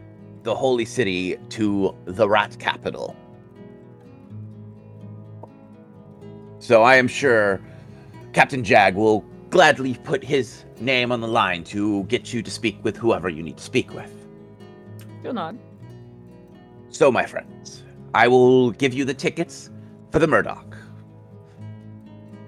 the 0.49 0.55
Holy 0.55 0.87
City 0.87 1.37
to 1.51 1.95
the 2.07 2.27
Rat 2.27 2.59
Capital. 2.59 3.15
So 6.59 6.83
I 6.83 6.97
am 6.97 7.07
sure 7.07 7.61
Captain 8.33 8.65
Jag 8.65 8.95
will 8.95 9.21
gladly 9.51 9.93
put 10.05 10.25
his 10.25 10.65
name 10.81 11.13
on 11.13 11.21
the 11.21 11.29
line 11.29 11.65
to 11.65 12.05
get 12.05 12.33
you 12.33 12.43
to 12.43 12.51
speak 12.51 12.83
with 12.83 12.97
whoever 12.97 13.29
you 13.29 13.43
need 13.43 13.59
to 13.59 13.63
speak 13.63 13.93
with. 13.93 14.11
You'll 15.23 15.35
nod. 15.35 15.59
So, 16.89 17.13
my 17.13 17.27
friends, 17.27 17.83
I 18.15 18.27
will 18.27 18.71
give 18.71 18.95
you 18.95 19.05
the 19.05 19.13
tickets 19.13 19.69
for 20.11 20.19
the 20.19 20.27
Murdoch. 20.27 20.79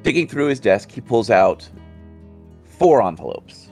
Digging 0.05 0.27
through 0.27 0.47
his 0.47 0.59
desk, 0.59 0.91
he 0.91 1.03
pulls 1.03 1.29
out 1.29 1.69
four 2.65 3.03
envelopes, 3.03 3.69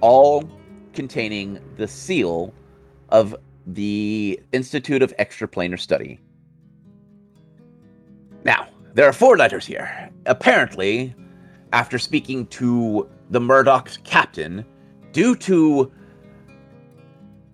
all 0.00 0.48
containing 0.92 1.58
the 1.76 1.88
seal 1.88 2.54
of 3.08 3.34
the 3.66 4.40
Institute 4.52 5.02
of 5.02 5.16
Extraplanar 5.18 5.78
Study. 5.78 6.20
Now, 8.44 8.68
there 8.94 9.08
are 9.08 9.12
four 9.12 9.36
letters 9.36 9.66
here. 9.66 10.10
Apparently, 10.26 11.14
after 11.72 11.98
speaking 11.98 12.46
to 12.48 13.08
the 13.30 13.40
Murdoch's 13.40 13.98
captain, 13.98 14.64
due 15.12 15.36
to 15.36 15.90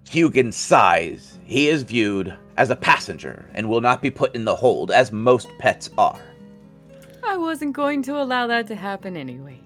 Hugin's 0.05 0.57
size, 0.57 1.39
he 1.45 1.69
is 1.69 1.83
viewed 1.83 2.37
as 2.57 2.71
a 2.71 2.77
passenger 2.77 3.49
and 3.55 3.69
will 3.69 3.81
not 3.81 4.03
be 4.03 4.11
put 4.11 4.35
in 4.35 4.45
the 4.45 4.57
hold 4.57 4.91
as 4.91 5.13
most 5.13 5.49
pets 5.59 5.91
are. 5.99 6.19
I 7.23 7.37
wasn't 7.37 7.75
going 7.75 8.03
to 8.05 8.21
allow 8.21 8.47
that 8.47 8.67
to 8.69 8.75
happen 8.75 9.17
anyways. 9.17 9.59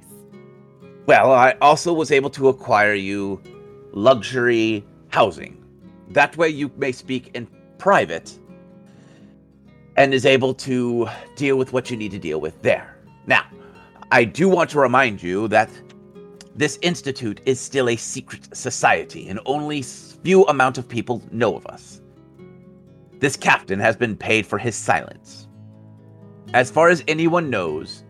Well, 1.07 1.33
I 1.33 1.57
also 1.61 1.93
was 1.93 2.11
able 2.11 2.31
to 2.31 2.49
acquire 2.49 2.95
you 2.95 3.41
luxury 3.93 4.85
housing. 5.09 5.62
That 6.13 6.37
way 6.37 6.49
you 6.49 6.71
may 6.77 6.93
speak 6.93 7.31
in 7.35 7.49
private 7.79 8.39
and 9.97 10.13
is 10.13 10.27
able 10.27 10.55
to 10.55 11.09
deal 11.37 11.57
with 11.57 11.73
what 11.73 11.91
you 11.91 11.97
need 11.97 12.11
to 12.13 12.19
deal 12.19 12.41
with 12.41 12.61
there. 12.63 12.99
Now, 13.27 13.45
I 14.11 14.25
do 14.25 14.49
want 14.49 14.71
to 14.71 14.81
remind 14.81 15.23
you 15.23 15.49
that 15.49 15.71
this 16.55 16.79
institute 16.83 17.41
is 17.47 17.59
still 17.59 17.89
a 17.89 17.97
secret 17.97 18.55
society 18.55 19.29
and 19.29 19.41
only 19.47 19.83
few 19.83 20.45
amount 20.45 20.77
of 20.77 20.87
people 20.87 21.23
know 21.31 21.57
of 21.57 21.67
us. 21.67 22.03
This 23.19 23.37
captain 23.37 23.81
has 23.81 23.97
been 23.97 24.17
paid 24.17 24.47
for 24.47 24.59
his 24.59 24.75
silence. 24.77 25.49
As 26.53 26.71
far 26.71 26.91
as 26.91 27.03
anyone 27.09 27.49
knows, 27.49 28.05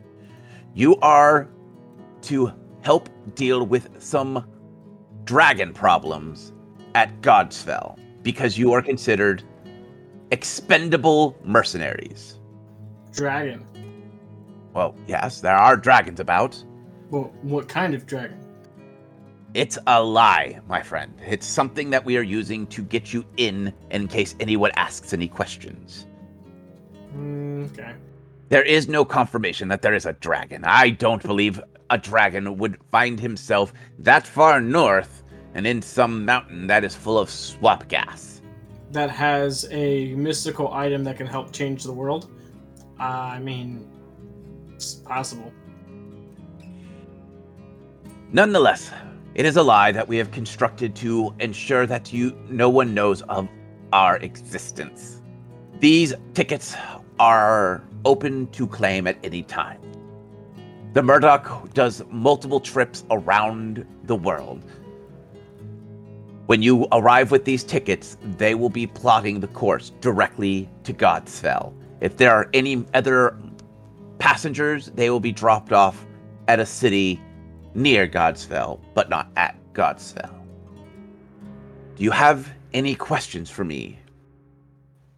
you 0.75 0.97
are 0.97 1.49
to 2.23 2.53
help 2.81 3.09
deal 3.37 3.65
with 3.65 4.03
some 4.03 4.45
dragon 5.25 5.73
problems 5.73 6.53
at 6.95 7.21
Godsfell 7.23 7.99
because 8.23 8.57
you 8.59 8.73
are 8.73 8.83
considered 8.83 9.43
expendable 10.31 11.37
mercenaries. 11.45 12.39
Dragon. 13.13 13.67
Well, 14.73 14.95
yes, 15.07 15.41
there 15.41 15.57
are 15.57 15.77
dragons 15.77 16.21
about. 16.21 16.63
Well, 17.11 17.33
what 17.43 17.69
kind 17.69 17.95
of 17.95 18.07
dragon? 18.07 18.39
It's 19.55 19.79
a 19.87 20.03
lie, 20.03 20.61
my 20.67 20.83
friend. 20.83 21.13
It's 21.27 21.47
something 21.47 21.91
that 21.91 22.05
we 22.05 22.17
are 22.17 22.23
using 22.23 22.67
to 22.69 22.83
get 22.83 23.13
you 23.13 23.25
in 23.37 23.75
in 23.91 24.09
case 24.09 24.35
anyone 24.41 24.71
asks 24.77 25.13
any 25.13 25.29
questions. 25.29 26.07
Mm, 27.15 27.71
okay. 27.73 27.93
There 28.49 28.63
is 28.63 28.89
no 28.89 29.05
confirmation 29.05 29.69
that 29.69 29.83
there 29.83 29.95
is 29.95 30.07
a 30.07 30.15
dragon. 30.15 30.65
I 30.65 30.91
don't 30.91 31.23
believe 31.23 31.61
a 31.91 31.99
dragon 31.99 32.57
would 32.57 32.79
find 32.91 33.21
himself 33.21 33.75
that 33.99 34.27
far 34.27 34.61
north 34.63 35.22
and 35.55 35.67
in 35.67 35.83
some 35.83 36.25
mountain 36.25 36.67
that 36.67 36.85
is 36.85 36.95
full 36.95 37.19
of 37.19 37.31
swamp 37.31 37.89
gas. 37.89 38.41
That 38.91 39.11
has 39.11 39.67
a 39.71 40.15
mystical 40.15 40.73
item 40.73 41.05
that 41.05 41.17
can 41.17 41.27
help 41.27 41.53
change 41.53 41.85
the 41.85 41.93
world. 41.93 42.31
Uh, 43.01 43.03
I 43.03 43.39
mean, 43.39 43.89
it's 44.75 44.95
possible. 44.95 45.53
Nonetheless, 48.33 48.91
it 49.35 49.47
is 49.47 49.57
a 49.57 49.63
lie 49.63 49.93
that 49.93 50.07
we 50.07 50.17
have 50.19 50.31
constructed 50.31 50.95
to 50.97 51.35
ensure 51.41 51.87
that 51.87 52.13
you 52.13 52.37
no 52.49 52.69
one 52.69 52.95
knows 52.95 53.23
of 53.23 53.49
our 53.93 54.17
existence. 54.19 55.23
These 55.81 56.15
tickets 56.35 56.75
are 57.19 57.83
open 58.05 58.47
to 58.49 58.67
claim 58.67 59.07
at 59.07 59.17
any 59.23 59.43
time. 59.43 59.81
The 60.93 61.03
Murdoch 61.03 61.73
does 61.73 62.03
multiple 62.11 62.61
trips 62.61 63.05
around 63.11 63.87
the 64.05 64.17
world. 64.17 64.63
When 66.47 66.61
you 66.61 66.87
arrive 66.91 67.31
with 67.31 67.45
these 67.45 67.63
tickets, 67.63 68.17
they 68.23 68.55
will 68.55 68.69
be 68.69 68.87
plotting 68.87 69.41
the 69.41 69.49
course 69.49 69.91
directly 70.01 70.69
to 70.85 70.93
Godsfell. 70.93 71.73
If 72.01 72.17
there 72.17 72.33
are 72.33 72.51
any 72.53 72.85
other 72.95 73.39
passengers, 74.19 74.87
they 74.95 75.09
will 75.09 75.21
be 75.21 75.33
dropped 75.33 75.73
off 75.73 76.05
at 76.49 76.59
a 76.59 76.67
city 76.67 77.21
near 77.75 78.09
Godsfell, 78.09 78.81
but 78.93 79.09
not 79.09 79.31
at 79.37 79.57
Godsfell. 79.73 80.35
Do 81.97 82.05
you 82.05 82.11
have 82.11 82.53
any 82.75 82.97
questions 82.97 83.49
for 83.49 83.65
me? 83.65 83.99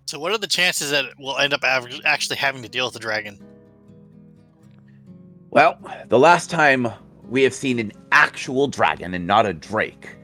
So, 0.06 0.18
what 0.18 0.32
are 0.32 0.38
the 0.38 0.46
chances 0.46 0.90
that 0.90 1.06
we'll 1.18 1.38
end 1.38 1.54
up 1.54 1.64
av- 1.64 1.88
actually 2.04 2.36
having 2.36 2.62
to 2.62 2.68
deal 2.68 2.84
with 2.84 2.94
the 2.94 3.00
dragon? 3.00 3.42
Well, 5.50 5.78
the 6.08 6.18
last 6.18 6.50
time 6.50 6.88
we 7.30 7.42
have 7.44 7.54
seen 7.54 7.78
an 7.78 7.92
actual 8.12 8.68
dragon 8.68 9.14
and 9.14 9.26
not 9.26 9.46
a 9.46 9.54
drake 9.54 10.16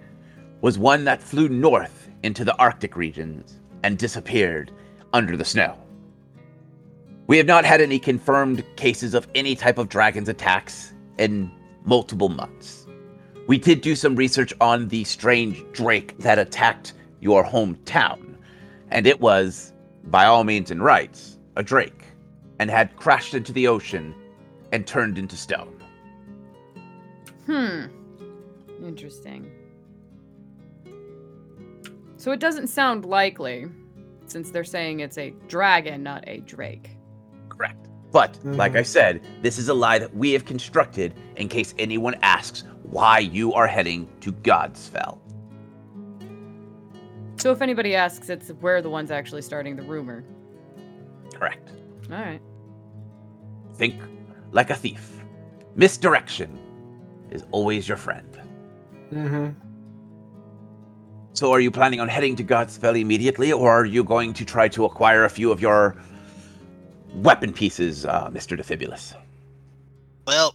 was 0.61 0.79
one 0.79 1.05
that 1.05 1.23
flew 1.23 1.49
north 1.49 2.11
into 2.23 2.44
the 2.44 2.57
Arctic 2.57 2.96
regions 2.96 3.59
and 3.83 3.99
disappeared 3.99 4.70
under 5.12 5.37
the 5.37 5.44
snow. 5.44 5.79
We 7.27 7.37
have 7.38 7.46
not 7.46 7.64
had 7.64 7.81
any 7.81 7.99
confirmed 7.99 8.64
cases 8.77 9.14
of 9.14 9.29
any 9.35 9.55
type 9.55 9.79
of 9.79 9.88
dragon's 9.88 10.29
attacks 10.29 10.92
in 11.18 11.51
multiple 11.85 12.29
months. 12.29 12.87
We 13.46 13.59
did 13.59 13.81
do 13.81 13.96
some 13.96 14.16
research 14.16 14.53
on 14.61 14.88
the 14.88 15.05
strange 15.05 15.62
drake 15.73 16.18
that 16.18 16.38
attacked 16.38 16.92
your 17.20 17.44
hometown, 17.44 18.37
and 18.90 19.07
it 19.07 19.20
was, 19.20 19.73
by 20.05 20.27
all 20.27 20.44
means 20.44 20.70
and 20.70 20.83
rights, 20.83 21.38
a 21.57 21.62
drake, 21.62 22.05
and 22.59 22.70
had 22.70 22.96
crashed 22.96 23.35
into 23.35 23.53
the 23.53 23.66
ocean 23.66 24.14
and 24.73 24.87
turned 24.87 25.18
into 25.18 25.37
stone. 25.37 25.83
Hmm. 27.46 27.87
Interesting. 28.85 29.51
So 32.20 32.33
it 32.33 32.38
doesn't 32.38 32.66
sound 32.66 33.06
likely, 33.06 33.66
since 34.26 34.50
they're 34.50 34.62
saying 34.62 35.00
it's 35.00 35.16
a 35.16 35.30
dragon, 35.48 36.02
not 36.02 36.22
a 36.26 36.40
drake. 36.40 36.90
Correct. 37.48 37.88
But, 38.12 38.38
like 38.44 38.76
I 38.76 38.83
Mhm. 38.83 38.87
said, 38.87 39.22
this 39.40 39.56
is 39.56 39.70
a 39.70 39.74
lie 39.74 39.98
that 39.98 40.14
we 40.14 40.33
have 40.33 40.44
constructed 40.44 41.14
in 41.37 41.48
case 41.48 41.72
anyone 41.78 42.14
asks 42.20 42.64
why 42.83 43.20
you 43.20 43.54
are 43.54 43.66
heading 43.66 44.06
to 44.20 44.33
Godsfell. 44.33 45.16
So 47.37 47.52
if 47.52 47.62
anybody 47.62 47.94
asks, 47.94 48.28
it's 48.28 48.52
we're 48.52 48.83
the 48.83 48.90
ones 48.90 49.11
actually 49.11 49.40
starting 49.40 49.74
the 49.74 49.83
rumor. 49.83 50.22
Correct. 51.33 51.72
All 52.12 52.18
right. 52.18 52.42
Think 53.76 53.94
like 54.52 54.68
a 54.68 54.74
thief. 54.74 55.24
Misdirection 55.74 56.59
is 57.30 57.46
always 57.50 57.88
your 57.88 57.96
friend. 57.96 58.38
Mm-hmm. 59.11 59.69
So, 61.32 61.52
are 61.52 61.60
you 61.60 61.70
planning 61.70 62.00
on 62.00 62.08
heading 62.08 62.34
to 62.36 62.44
Godsfell 62.44 63.00
immediately, 63.00 63.52
or 63.52 63.70
are 63.70 63.84
you 63.84 64.02
going 64.02 64.32
to 64.34 64.44
try 64.44 64.68
to 64.68 64.84
acquire 64.84 65.24
a 65.24 65.30
few 65.30 65.52
of 65.52 65.60
your 65.60 65.96
weapon 67.14 67.52
pieces, 67.52 68.04
uh, 68.04 68.28
Mr. 68.30 68.58
Defibulus? 68.58 69.14
Well, 70.26 70.54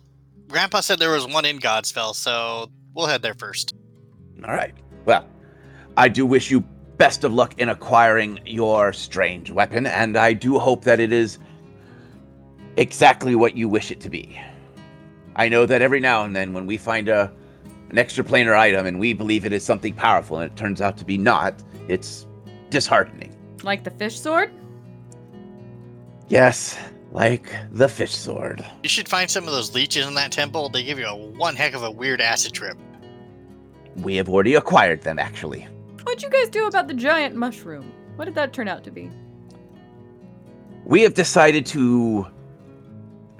Grandpa 0.50 0.82
said 0.82 1.00
there 1.00 1.12
was 1.12 1.28
one 1.28 1.46
in 1.46 1.60
Godsfell, 1.60 2.14
so 2.14 2.70
we'll 2.94 3.08
head 3.08 3.22
there 3.22 3.34
first. 3.34 3.74
All 4.46 4.54
right. 4.54 4.74
Well, 5.06 5.26
I 5.98 6.10
do 6.10 6.26
wish 6.26 6.52
you 6.52 6.62
best 6.98 7.24
of 7.24 7.34
luck 7.34 7.58
in 7.58 7.70
acquiring 7.70 8.40
your 8.46 8.92
strange 8.94 9.52
weapon, 9.52 9.86
and 9.86 10.18
I 10.18 10.34
do 10.34 10.60
hope 10.60 10.84
that 10.84 11.00
it 11.00 11.12
is 11.12 11.40
exactly 12.78 13.36
what 13.36 13.56
you 13.56 13.70
wish 13.70 13.92
it 13.92 14.02
to 14.02 14.10
be. 14.10 14.40
I 15.36 15.50
know 15.50 15.66
that 15.66 15.82
every 15.82 16.00
now 16.00 16.24
and 16.24 16.36
then, 16.36 16.54
when 16.54 16.66
we 16.66 16.78
find 16.78 17.10
a 17.10 17.32
an 17.90 17.98
extraplanar 17.98 18.58
item 18.58 18.86
and 18.86 19.00
we 19.00 19.14
believe 19.14 19.46
it 19.46 19.54
is 19.54 19.64
something 19.64 19.94
powerful, 19.94 20.38
and 20.38 20.52
it 20.52 20.56
turns 20.58 20.82
out 20.82 20.98
to 20.98 21.06
be 21.06 21.18
not, 21.18 21.62
it's 21.88 22.26
disheartening. 22.70 23.36
Like 23.64 23.84
the 23.84 23.92
fish 23.92 24.20
sword? 24.20 24.52
Yes, 26.28 26.78
like 27.12 27.56
the 27.72 27.88
fish 27.88 28.14
sword. 28.14 28.66
You 28.84 28.90
should 28.90 29.08
find 29.08 29.30
some 29.30 29.46
of 29.46 29.54
those 29.54 29.74
leeches 29.74 30.06
in 30.06 30.16
that 30.16 30.32
temple. 30.32 30.70
They 30.70 30.84
give 30.84 31.00
you 31.00 31.06
a 31.06 31.16
one 31.16 31.56
heck 31.56 31.74
of 31.74 31.84
a 31.84 31.92
weird 31.92 32.20
acid 32.22 32.54
trip. 32.54 32.78
We 33.98 34.16
have 34.18 34.28
already 34.28 34.56
acquired 34.56 35.02
them, 35.02 35.20
actually. 35.20 35.68
What'd 36.04 36.22
you 36.22 36.30
guys 36.30 36.50
do 36.50 36.68
about 36.68 36.88
the 36.88 36.94
giant 36.94 37.36
mushroom? 37.36 37.92
What 38.16 38.26
did 38.26 38.36
that 38.36 38.54
turn 38.54 38.68
out 38.68 38.84
to 38.84 38.92
be? 38.92 39.10
We 40.84 41.02
have 41.02 41.14
decided 41.14 41.66
to 41.68 42.28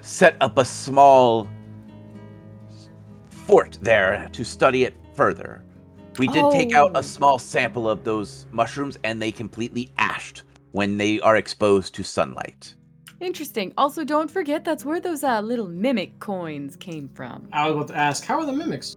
set 0.00 0.36
up 0.40 0.58
a 0.58 0.64
small 0.64 1.48
fort 3.46 3.78
there 3.80 4.28
to 4.32 4.44
study 4.44 4.84
it 4.84 4.94
further. 5.14 5.62
We 6.18 6.26
did 6.28 6.50
take 6.50 6.74
out 6.74 6.92
Oh. 6.94 6.98
a 6.98 7.02
small 7.02 7.38
sample 7.38 7.88
of 7.88 8.02
those 8.02 8.46
mushrooms 8.50 8.98
and 9.04 9.20
they 9.20 9.30
completely 9.30 9.90
ashed 9.98 10.42
when 10.72 10.96
they 10.96 11.20
are 11.20 11.36
exposed 11.36 11.94
to 11.94 12.02
sunlight. 12.02 12.74
Interesting. 13.20 13.72
Also, 13.78 14.04
don't 14.04 14.30
forget 14.30 14.64
that's 14.64 14.84
where 14.84 15.00
those 15.00 15.22
uh, 15.24 15.40
little 15.40 15.68
mimic 15.68 16.18
coins 16.18 16.76
came 16.76 17.08
from. 17.08 17.48
I 17.52 17.66
was 17.66 17.76
about 17.76 17.88
to 17.88 17.96
ask, 17.96 18.24
how 18.24 18.38
are 18.40 18.46
the 18.46 18.52
mimics? 18.52 18.96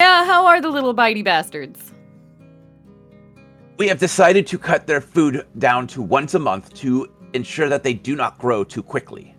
Yeah, 0.00 0.24
how 0.26 0.46
are 0.46 0.60
the 0.60 0.68
little 0.68 0.94
bitey 0.94 1.24
bastards? 1.24 1.92
We 3.78 3.88
have 3.88 3.98
decided 3.98 4.46
to 4.48 4.58
cut 4.58 4.86
their 4.86 5.00
food 5.00 5.46
down 5.58 5.86
to 5.88 6.02
once 6.02 6.34
a 6.34 6.38
month 6.38 6.74
to 6.74 7.08
ensure 7.34 7.68
that 7.68 7.82
they 7.82 7.94
do 7.94 8.16
not 8.16 8.38
grow 8.38 8.64
too 8.64 8.82
quickly. 8.82 9.34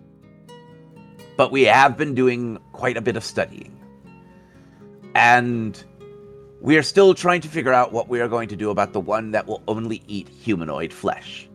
But 1.36 1.52
we 1.52 1.64
have 1.64 1.96
been 1.96 2.14
doing 2.14 2.58
quite 2.72 2.96
a 2.96 3.00
bit 3.00 3.16
of 3.16 3.24
studying. 3.24 3.77
And 5.18 5.82
we 6.60 6.76
are 6.76 6.82
still 6.84 7.12
trying 7.12 7.40
to 7.40 7.48
figure 7.48 7.72
out 7.72 7.92
what 7.92 8.08
we 8.08 8.20
are 8.20 8.28
going 8.28 8.48
to 8.50 8.56
do 8.56 8.70
about 8.70 8.92
the 8.92 9.00
one 9.00 9.32
that 9.32 9.48
will 9.48 9.64
only 9.66 10.00
eat 10.06 10.28
humanoid 10.28 10.92
flesh. 10.92 11.48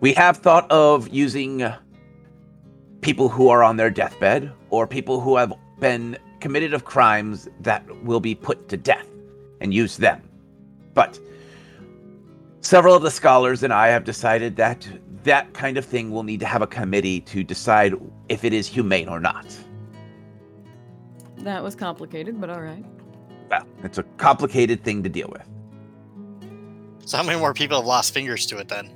We 0.00 0.12
have 0.14 0.38
thought 0.38 0.68
of 0.72 1.08
using 1.08 1.72
people 3.00 3.28
who 3.28 3.48
are 3.48 3.62
on 3.62 3.76
their 3.76 3.90
deathbed 3.90 4.52
or 4.70 4.88
people 4.88 5.20
who 5.20 5.36
have 5.36 5.52
been 5.78 6.18
committed 6.40 6.74
of 6.74 6.84
crimes 6.84 7.48
that 7.60 7.84
will 8.02 8.18
be 8.18 8.34
put 8.34 8.68
to 8.70 8.76
death 8.76 9.06
and 9.60 9.72
use 9.72 9.96
them. 9.96 10.28
But 10.94 11.20
several 12.60 12.96
of 12.96 13.02
the 13.02 13.10
scholars 13.12 13.62
and 13.62 13.72
I 13.72 13.86
have 13.86 14.02
decided 14.02 14.56
that 14.56 14.88
that 15.22 15.54
kind 15.54 15.78
of 15.78 15.84
thing 15.84 16.10
will 16.10 16.24
need 16.24 16.40
to 16.40 16.46
have 16.46 16.60
a 16.60 16.66
committee 16.66 17.20
to 17.20 17.44
decide 17.44 17.94
if 18.28 18.42
it 18.42 18.52
is 18.52 18.66
humane 18.66 19.08
or 19.08 19.20
not. 19.20 19.46
That 21.44 21.62
was 21.62 21.76
complicated, 21.76 22.40
but 22.40 22.48
all 22.48 22.62
right. 22.62 22.84
Well, 23.50 23.66
it's 23.82 23.98
a 23.98 24.02
complicated 24.16 24.82
thing 24.82 25.02
to 25.02 25.10
deal 25.10 25.28
with. 25.30 25.46
So 27.06 27.18
how 27.18 27.22
many 27.22 27.38
more 27.38 27.52
people 27.52 27.76
have 27.76 27.86
lost 27.86 28.14
fingers 28.14 28.46
to 28.46 28.56
it 28.56 28.68
then? 28.68 28.90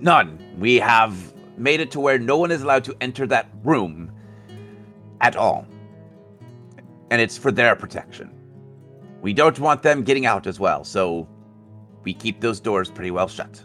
None. 0.00 0.38
We 0.58 0.76
have 0.76 1.34
made 1.58 1.80
it 1.80 1.90
to 1.90 2.00
where 2.00 2.20
no 2.20 2.36
one 2.36 2.52
is 2.52 2.62
allowed 2.62 2.84
to 2.84 2.96
enter 3.00 3.26
that 3.26 3.48
room 3.64 4.12
at 5.20 5.34
all. 5.34 5.66
And 7.10 7.20
it's 7.20 7.36
for 7.36 7.50
their 7.50 7.74
protection. 7.74 8.30
We 9.20 9.32
don't 9.32 9.58
want 9.58 9.82
them 9.82 10.04
getting 10.04 10.24
out 10.24 10.46
as 10.46 10.60
well, 10.60 10.84
so 10.84 11.28
we 12.04 12.14
keep 12.14 12.40
those 12.40 12.60
doors 12.60 12.90
pretty 12.90 13.10
well 13.10 13.28
shut. 13.28 13.62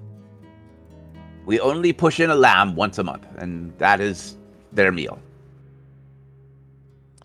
We 1.45 1.59
only 1.59 1.93
push 1.93 2.19
in 2.19 2.31
a 2.31 2.35
lamb 2.35 2.75
once 2.75 2.97
a 2.97 3.03
month, 3.03 3.27
and 3.37 3.77
that 3.77 4.01
is 4.01 4.37
their 4.73 4.91
meal. 4.91 5.19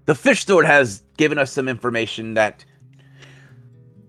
The 0.04 0.14
fish 0.16 0.44
sword 0.44 0.66
has 0.66 1.02
given 1.16 1.38
us 1.38 1.52
some 1.52 1.68
information 1.68 2.34
that 2.34 2.64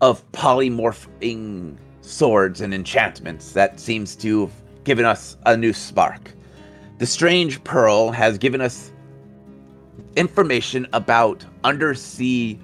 of 0.01 0.29
polymorphing 0.31 1.77
swords 2.01 2.61
and 2.61 2.73
enchantments 2.73 3.53
that 3.53 3.79
seems 3.79 4.15
to 4.17 4.41
have 4.41 4.83
given 4.83 5.05
us 5.05 5.37
a 5.45 5.55
new 5.55 5.71
spark. 5.71 6.31
The 6.97 7.05
strange 7.05 7.63
pearl 7.63 8.11
has 8.11 8.37
given 8.37 8.59
us 8.59 8.91
information 10.15 10.87
about 10.93 11.45
undersea 11.63 12.59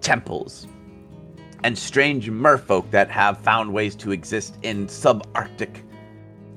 temples 0.00 0.66
and 1.64 1.76
strange 1.76 2.30
merfolk 2.30 2.90
that 2.90 3.10
have 3.10 3.38
found 3.38 3.72
ways 3.72 3.96
to 3.96 4.12
exist 4.12 4.58
in 4.62 4.86
subarctic 4.86 5.82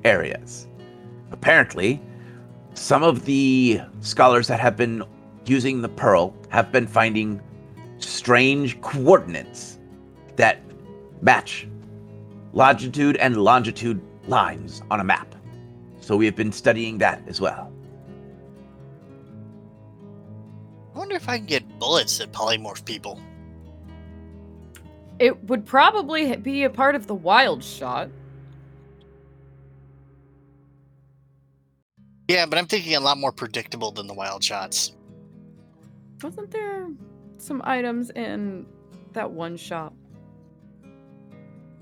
areas. 0.04 0.68
Apparently, 1.32 2.00
some 2.74 3.02
of 3.02 3.24
the 3.24 3.80
scholars 4.00 4.46
that 4.48 4.60
have 4.60 4.76
been 4.76 5.02
using 5.50 5.82
the 5.82 5.88
pearl 5.88 6.32
have 6.48 6.70
been 6.70 6.86
finding 6.86 7.42
strange 7.98 8.80
coordinates 8.82 9.78
that 10.36 10.60
match 11.22 11.66
longitude 12.52 13.16
and 13.16 13.36
longitude 13.36 14.00
lines 14.28 14.82
on 14.92 15.00
a 15.00 15.04
map. 15.04 15.34
So 16.00 16.16
we 16.16 16.24
have 16.26 16.36
been 16.36 16.52
studying 16.52 16.98
that 16.98 17.22
as 17.26 17.40
well. 17.40 17.72
I 20.94 20.98
wonder 20.98 21.16
if 21.16 21.28
I 21.28 21.38
can 21.38 21.46
get 21.46 21.78
bullets 21.80 22.18
that 22.18 22.32
polymorph 22.32 22.84
people. 22.84 23.20
It 25.18 25.44
would 25.44 25.66
probably 25.66 26.36
be 26.36 26.62
a 26.62 26.70
part 26.70 26.94
of 26.94 27.06
the 27.08 27.14
wild 27.14 27.62
shot. 27.62 28.08
Yeah, 32.28 32.46
but 32.46 32.56
I'm 32.56 32.66
thinking 32.66 32.94
a 32.94 33.00
lot 33.00 33.18
more 33.18 33.32
predictable 33.32 33.90
than 33.90 34.06
the 34.06 34.14
wild 34.14 34.42
shots. 34.44 34.92
Wasn't 36.22 36.50
there 36.50 36.88
some 37.38 37.62
items 37.64 38.10
in 38.10 38.66
that 39.12 39.30
one 39.30 39.56
shop? 39.56 39.94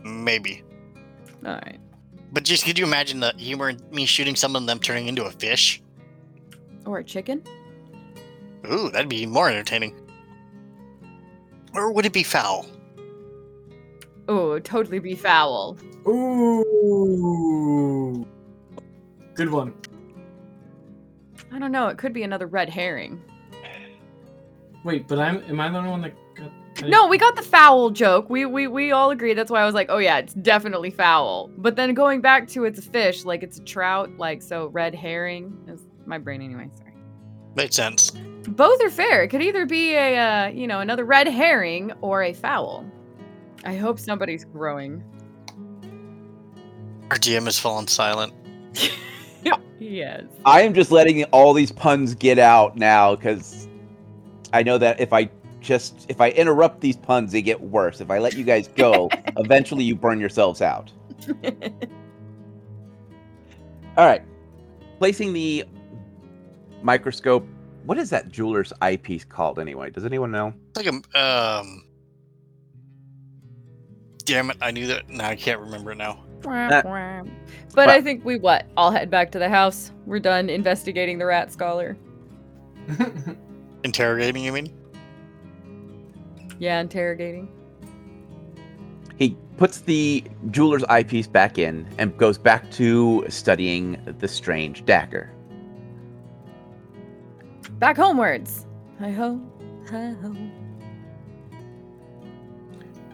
Maybe. 0.04 0.62
All 1.44 1.54
right. 1.54 1.80
But 2.32 2.44
just 2.44 2.64
could 2.64 2.78
you 2.78 2.84
imagine 2.84 3.20
the 3.20 3.32
humor 3.36 3.70
in 3.70 3.80
me 3.90 4.06
shooting 4.06 4.36
some 4.36 4.54
of 4.54 4.66
them 4.66 4.78
turning 4.78 5.08
into 5.08 5.24
a 5.24 5.30
fish? 5.30 5.82
Or 6.86 6.98
a 6.98 7.04
chicken? 7.04 7.42
Ooh, 8.70 8.90
that'd 8.90 9.08
be 9.08 9.26
more 9.26 9.48
entertaining. 9.48 9.94
Or 11.74 11.92
would 11.92 12.06
it 12.06 12.12
be 12.12 12.22
foul? 12.22 12.66
Oh, 14.28 14.52
it'd 14.52 14.64
totally 14.64 14.98
be 14.98 15.14
foul. 15.14 15.78
Ooh. 16.06 16.64
Good 19.34 19.50
one. 19.50 19.74
I 21.50 21.58
don't 21.58 21.72
know. 21.72 21.88
It 21.88 21.98
could 21.98 22.12
be 22.12 22.22
another 22.24 22.46
red 22.46 22.68
herring. 22.68 23.22
Wait, 24.84 25.08
but 25.08 25.18
I'm 25.18 25.42
am 25.44 25.60
I 25.60 25.68
the 25.68 25.78
only 25.78 25.90
one 25.90 26.00
that 26.02 26.14
got 26.34 26.88
No, 26.88 27.08
we 27.08 27.18
got 27.18 27.36
the 27.36 27.42
foul 27.42 27.90
joke. 27.90 28.30
We 28.30 28.46
we 28.46 28.68
we 28.68 28.92
all 28.92 29.10
agree. 29.10 29.34
That's 29.34 29.50
why 29.50 29.62
I 29.62 29.66
was 29.66 29.74
like, 29.74 29.88
oh 29.90 29.98
yeah, 29.98 30.18
it's 30.18 30.34
definitely 30.34 30.90
foul. 30.90 31.50
But 31.56 31.76
then 31.76 31.94
going 31.94 32.20
back 32.20 32.48
to 32.48 32.64
it's 32.64 32.78
a 32.78 32.82
fish, 32.82 33.24
like 33.24 33.42
it's 33.42 33.58
a 33.58 33.64
trout, 33.64 34.16
like 34.18 34.42
so 34.42 34.68
red 34.68 34.94
herring 34.94 35.56
is 35.66 35.82
my 36.06 36.18
brain 36.18 36.40
anyway. 36.42 36.68
Sorry. 36.76 36.94
Makes 37.56 37.76
sense. 37.76 38.12
Both 38.48 38.82
are 38.82 38.90
fair. 38.90 39.24
It 39.24 39.28
could 39.28 39.42
either 39.42 39.66
be 39.66 39.94
a 39.94 40.16
uh, 40.16 40.48
you 40.48 40.66
know 40.66 40.80
another 40.80 41.04
red 41.04 41.26
herring 41.26 41.92
or 42.00 42.22
a 42.22 42.32
foul. 42.32 42.86
I 43.64 43.74
hope 43.74 43.98
somebody's 43.98 44.44
growing. 44.44 45.02
Our 47.10 47.16
GM 47.16 47.46
has 47.46 47.58
fallen 47.58 47.86
silent. 47.88 48.32
Yeah. 48.74 49.56
Yes. 49.80 50.24
I 50.44 50.62
am 50.62 50.74
just 50.74 50.90
letting 50.90 51.22
all 51.26 51.54
these 51.54 51.70
puns 51.70 52.12
get 52.14 52.38
out 52.38 52.76
now 52.76 53.14
because 53.14 53.57
I 54.52 54.62
know 54.62 54.78
that 54.78 55.00
if 55.00 55.12
I 55.12 55.30
just 55.60 56.06
if 56.08 56.20
I 56.20 56.30
interrupt 56.30 56.80
these 56.80 56.96
puns, 56.96 57.32
they 57.32 57.42
get 57.42 57.60
worse. 57.60 58.00
If 58.00 58.10
I 58.10 58.18
let 58.18 58.34
you 58.36 58.44
guys 58.44 58.68
go, 58.68 59.08
eventually 59.36 59.84
you 59.84 59.94
burn 59.94 60.20
yourselves 60.20 60.62
out. 60.62 60.90
All 63.96 64.06
right, 64.06 64.22
placing 64.98 65.32
the 65.32 65.64
microscope. 66.82 67.46
What 67.84 67.98
is 67.98 68.10
that 68.10 68.30
jeweler's 68.30 68.72
eyepiece 68.82 69.24
called 69.24 69.58
anyway? 69.58 69.90
Does 69.90 70.04
anyone 70.04 70.30
know? 70.30 70.52
It's 70.70 70.84
like 70.84 70.86
a 71.14 71.18
um. 71.18 71.84
Damn 74.24 74.50
it! 74.50 74.58
I 74.60 74.70
knew 74.70 74.86
that. 74.88 75.08
Now 75.08 75.28
I 75.28 75.36
can't 75.36 75.60
remember 75.60 75.92
it 75.92 75.96
now. 75.96 76.22
but 77.74 77.88
I 77.88 78.00
think 78.00 78.24
we 78.24 78.38
what? 78.38 78.66
I'll 78.76 78.92
head 78.92 79.10
back 79.10 79.32
to 79.32 79.38
the 79.38 79.48
house. 79.48 79.90
We're 80.06 80.20
done 80.20 80.48
investigating 80.48 81.18
the 81.18 81.26
rat 81.26 81.52
scholar. 81.52 81.96
Interrogating, 83.84 84.44
you 84.44 84.52
mean? 84.52 84.74
Yeah, 86.58 86.80
interrogating. 86.80 87.48
He 89.16 89.36
puts 89.56 89.80
the 89.82 90.24
jeweler's 90.50 90.84
eyepiece 90.84 91.26
back 91.26 91.58
in 91.58 91.88
and 91.98 92.16
goes 92.16 92.38
back 92.38 92.70
to 92.72 93.24
studying 93.28 94.00
the 94.18 94.28
strange 94.28 94.84
dagger. 94.84 95.32
Back 97.78 97.96
homewards. 97.96 98.66
Hi 98.98 99.10
ho, 99.10 99.40
hi 99.88 100.14
ho. 100.22 100.36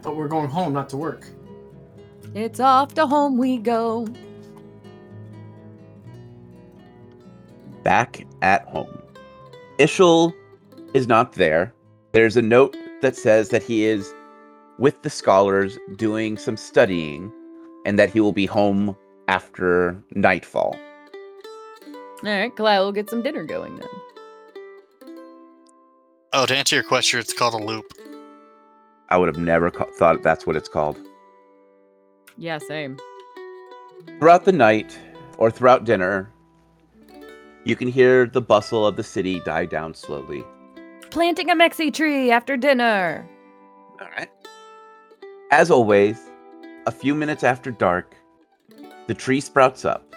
but 0.02 0.16
we're 0.16 0.28
going 0.28 0.48
home, 0.48 0.72
not 0.72 0.88
to 0.90 0.96
work. 0.96 1.28
It's 2.34 2.60
off 2.60 2.94
to 2.94 3.06
home 3.06 3.36
we 3.38 3.58
go. 3.58 4.06
back 7.84 8.26
at 8.42 8.66
home. 8.66 9.02
Ishel 9.78 10.34
is 10.94 11.06
not 11.06 11.32
there. 11.32 11.74
There's 12.12 12.36
a 12.36 12.42
note 12.42 12.76
that 13.02 13.16
says 13.16 13.50
that 13.50 13.62
he 13.62 13.84
is 13.84 14.14
with 14.78 15.02
the 15.02 15.10
scholars 15.10 15.78
doing 15.96 16.38
some 16.38 16.56
studying 16.56 17.30
and 17.84 17.98
that 17.98 18.10
he 18.10 18.20
will 18.20 18.32
be 18.32 18.46
home 18.46 18.96
after 19.28 20.00
nightfall. 20.12 20.76
All 22.24 22.30
right, 22.30 22.54
Kalila 22.54 22.78
will 22.84 22.92
get 22.92 23.10
some 23.10 23.22
dinner 23.22 23.44
going 23.44 23.76
then. 23.76 23.88
Oh, 26.32 26.46
to 26.46 26.56
answer 26.56 26.76
your 26.76 26.84
question, 26.84 27.20
it's 27.20 27.32
called 27.32 27.54
a 27.54 27.58
loupe. 27.58 27.92
I 29.10 29.16
would 29.16 29.28
have 29.28 29.38
never 29.38 29.70
ca- 29.70 29.90
thought 29.98 30.22
that's 30.22 30.46
what 30.46 30.56
it's 30.56 30.68
called. 30.68 30.98
Yeah, 32.36 32.58
same. 32.58 32.98
Throughout 34.18 34.44
the 34.44 34.52
night 34.52 34.98
or 35.38 35.50
throughout 35.50 35.84
dinner, 35.84 36.32
you 37.64 37.76
can 37.76 37.88
hear 37.88 38.26
the 38.26 38.40
bustle 38.40 38.86
of 38.86 38.96
the 38.96 39.04
city 39.04 39.40
die 39.40 39.66
down 39.66 39.94
slowly. 39.94 40.42
Planting 41.14 41.48
a 41.48 41.54
mexi 41.54 41.94
tree 41.94 42.32
after 42.32 42.56
dinner. 42.56 43.24
All 44.00 44.08
right. 44.16 44.28
As 45.52 45.70
always, 45.70 46.18
a 46.88 46.90
few 46.90 47.14
minutes 47.14 47.44
after 47.44 47.70
dark, 47.70 48.16
the 49.06 49.14
tree 49.14 49.40
sprouts 49.40 49.84
up. 49.84 50.12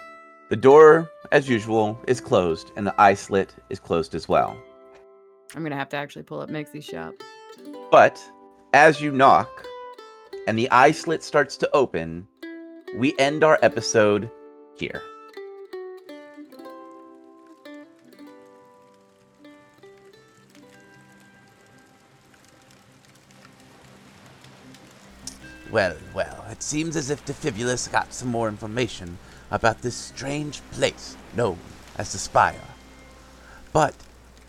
The 0.50 0.56
door, 0.56 1.08
as 1.30 1.48
usual, 1.48 1.96
is 2.08 2.20
closed, 2.20 2.72
and 2.74 2.84
the 2.84 3.00
eye 3.00 3.14
slit 3.14 3.54
is 3.70 3.78
closed 3.78 4.16
as 4.16 4.28
well. 4.28 4.56
I'm 5.54 5.62
gonna 5.62 5.76
have 5.76 5.88
to 5.90 5.96
actually 5.96 6.24
pull 6.24 6.40
up 6.40 6.50
Mexi's 6.50 6.86
shop. 6.86 7.14
But 7.92 8.20
as 8.72 9.00
you 9.00 9.12
knock 9.12 9.64
and 10.48 10.58
the 10.58 10.68
eye 10.72 10.90
slit 10.90 11.22
starts 11.22 11.56
to 11.58 11.70
open, 11.72 12.26
we 12.96 13.14
end 13.20 13.44
our 13.44 13.60
episode 13.62 14.28
here. 14.74 15.00
Well, 25.78 25.96
well, 26.12 26.44
it 26.50 26.60
seems 26.60 26.96
as 26.96 27.08
if 27.08 27.24
Defibulus 27.24 27.86
got 27.86 28.12
some 28.12 28.26
more 28.26 28.48
information 28.48 29.16
about 29.48 29.80
this 29.80 29.94
strange 29.94 30.60
place 30.72 31.16
known 31.36 31.60
as 31.96 32.10
the 32.10 32.18
Spire. 32.18 32.74
But 33.72 33.94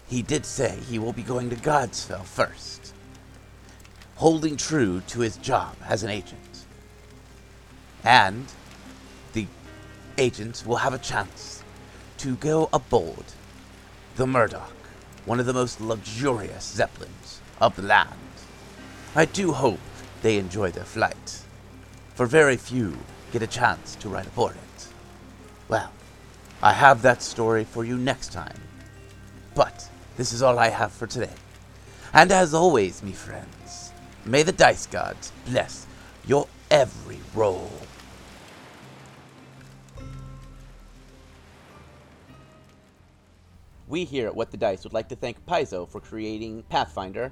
he 0.08 0.24
did 0.24 0.44
say 0.44 0.80
he 0.90 0.98
will 0.98 1.14
be 1.14 1.22
going 1.22 1.52
to 1.52 1.56
Godsfell 1.56 2.24
first, 2.24 2.96
holding 4.16 4.58
true 4.58 5.04
to 5.10 5.20
his 5.20 5.38
job 5.38 5.76
as 5.88 6.02
an 6.02 6.10
agent. 6.10 6.66
And 8.04 8.48
the 9.34 9.46
agents 10.18 10.66
will 10.66 10.78
have 10.78 10.96
a 10.96 10.98
chance 10.98 11.64
to 12.18 12.38
go 12.38 12.70
aboard 12.74 13.26
the 14.16 14.26
Murdoch, 14.26 14.74
one 15.26 15.40
of 15.40 15.46
the 15.46 15.54
most 15.54 15.80
luxurious 15.80 16.64
zeppelins 16.64 17.40
of 17.62 17.76
the 17.76 17.84
land. 17.84 18.18
I 19.16 19.26
do 19.26 19.52
hope 19.52 19.80
they 20.22 20.38
enjoy 20.38 20.72
their 20.72 20.84
flight, 20.84 21.42
for 22.16 22.26
very 22.26 22.58
few 22.58 22.98
get 23.32 23.42
a 23.42 23.48
chance 23.48 23.96
to 23.96 24.10
ride 24.10 24.28
aboard 24.28 24.56
it. 24.56 24.88
Well, 25.68 25.92
I 26.62 26.74
have 26.74 27.02
that 27.04 27.22
story 27.22 27.64
for 27.64 27.86
you 27.86 27.98
next 27.98 28.34
time. 28.34 28.60
But 29.56 29.90
this 30.18 30.34
is 30.34 30.42
all 30.42 30.60
I 30.60 30.70
have 30.70 30.92
for 30.92 31.08
today. 31.08 31.34
And 32.14 32.32
as 32.32 32.54
always, 32.54 33.04
me 33.04 33.12
friends, 33.12 33.92
may 34.26 34.44
the 34.44 34.52
dice 34.52 34.86
gods 34.86 35.32
bless 35.46 35.86
your 36.26 36.48
every 36.72 37.20
roll. 37.34 37.72
We 43.88 44.06
here 44.06 44.28
at 44.28 44.36
What 44.36 44.52
the 44.52 44.58
Dice 44.58 44.84
would 44.84 44.94
like 44.94 45.10
to 45.10 45.16
thank 45.16 45.44
Paizo 45.48 45.90
for 45.90 46.00
creating 46.00 46.62
Pathfinder, 46.70 47.32